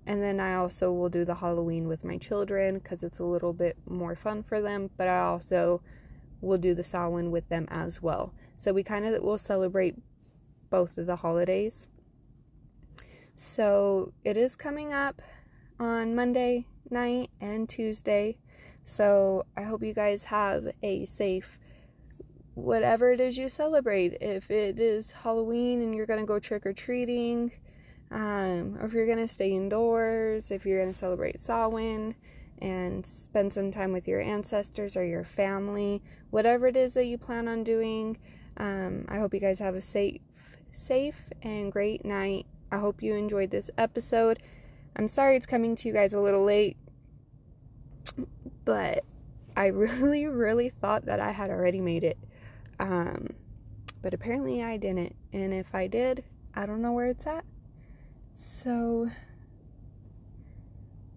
and 0.06 0.22
then 0.22 0.40
I 0.40 0.54
also 0.54 0.92
will 0.92 1.08
do 1.08 1.24
the 1.24 1.36
Halloween 1.36 1.86
with 1.86 2.04
my 2.04 2.18
children 2.18 2.78
because 2.78 3.02
it's 3.02 3.18
a 3.18 3.24
little 3.24 3.52
bit 3.52 3.76
more 3.86 4.16
fun 4.16 4.42
for 4.42 4.60
them, 4.60 4.90
but 4.96 5.06
I 5.06 5.20
also 5.20 5.80
will 6.40 6.58
do 6.58 6.74
the 6.74 6.84
Samhain 6.84 7.30
with 7.30 7.48
them 7.48 7.66
as 7.70 8.02
well. 8.02 8.34
So 8.56 8.72
we 8.72 8.82
kind 8.82 9.04
of 9.04 9.22
will 9.22 9.38
celebrate 9.38 9.96
both 10.70 10.98
of 10.98 11.06
the 11.06 11.16
holidays. 11.16 11.86
So 13.34 14.12
it 14.24 14.36
is 14.36 14.56
coming 14.56 14.92
up 14.92 15.22
on 15.78 16.14
Monday 16.14 16.66
night 16.90 17.30
and 17.40 17.68
Tuesday. 17.68 18.38
So 18.88 19.44
I 19.56 19.62
hope 19.62 19.82
you 19.82 19.92
guys 19.92 20.24
have 20.24 20.68
a 20.82 21.04
safe 21.04 21.58
whatever 22.54 23.12
it 23.12 23.20
is 23.20 23.38
you 23.38 23.48
celebrate. 23.48 24.16
If 24.20 24.50
it 24.50 24.80
is 24.80 25.12
Halloween 25.12 25.80
and 25.82 25.94
you're 25.94 26.06
going 26.06 26.20
to 26.20 26.26
go 26.26 26.38
trick 26.38 26.66
or 26.66 26.72
treating, 26.72 27.52
um, 28.10 28.76
or 28.80 28.86
if 28.86 28.92
you're 28.92 29.06
going 29.06 29.18
to 29.18 29.28
stay 29.28 29.52
indoors, 29.52 30.50
if 30.50 30.66
you're 30.66 30.80
going 30.80 30.92
to 30.92 30.98
celebrate 30.98 31.38
Samhain 31.38 32.16
and 32.60 33.06
spend 33.06 33.52
some 33.52 33.70
time 33.70 33.92
with 33.92 34.08
your 34.08 34.20
ancestors 34.20 34.96
or 34.96 35.04
your 35.04 35.22
family, 35.22 36.02
whatever 36.30 36.66
it 36.66 36.76
is 36.76 36.94
that 36.94 37.04
you 37.04 37.16
plan 37.16 37.46
on 37.46 37.62
doing, 37.62 38.18
um, 38.56 39.04
I 39.08 39.18
hope 39.18 39.34
you 39.34 39.40
guys 39.40 39.60
have 39.60 39.76
a 39.76 39.82
safe, 39.82 40.20
safe 40.72 41.30
and 41.42 41.70
great 41.70 42.04
night. 42.04 42.46
I 42.72 42.78
hope 42.78 43.02
you 43.02 43.14
enjoyed 43.14 43.50
this 43.50 43.70
episode. 43.78 44.40
I'm 44.96 45.06
sorry 45.08 45.36
it's 45.36 45.46
coming 45.46 45.76
to 45.76 45.88
you 45.88 45.94
guys 45.94 46.12
a 46.12 46.20
little 46.20 46.42
late, 46.42 46.76
but 48.68 49.02
I 49.56 49.66
really, 49.68 50.26
really 50.26 50.68
thought 50.68 51.06
that 51.06 51.20
I 51.20 51.30
had 51.30 51.50
already 51.50 51.80
made 51.80 52.04
it. 52.04 52.18
Um, 52.78 53.28
but 54.02 54.12
apparently 54.12 54.62
I 54.62 54.76
didn't. 54.76 55.16
And 55.32 55.54
if 55.54 55.74
I 55.74 55.86
did, 55.86 56.22
I 56.54 56.66
don't 56.66 56.82
know 56.82 56.92
where 56.92 57.06
it's 57.06 57.26
at. 57.26 57.46
So, 58.34 59.10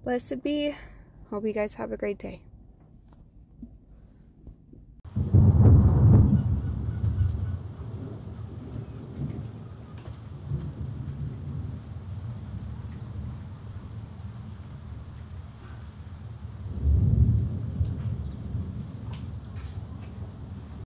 blessed 0.04 0.42
be. 0.42 0.74
Hope 1.30 1.46
you 1.46 1.54
guys 1.54 1.74
have 1.74 1.92
a 1.92 1.98
great 1.98 2.18
day. 2.18 2.42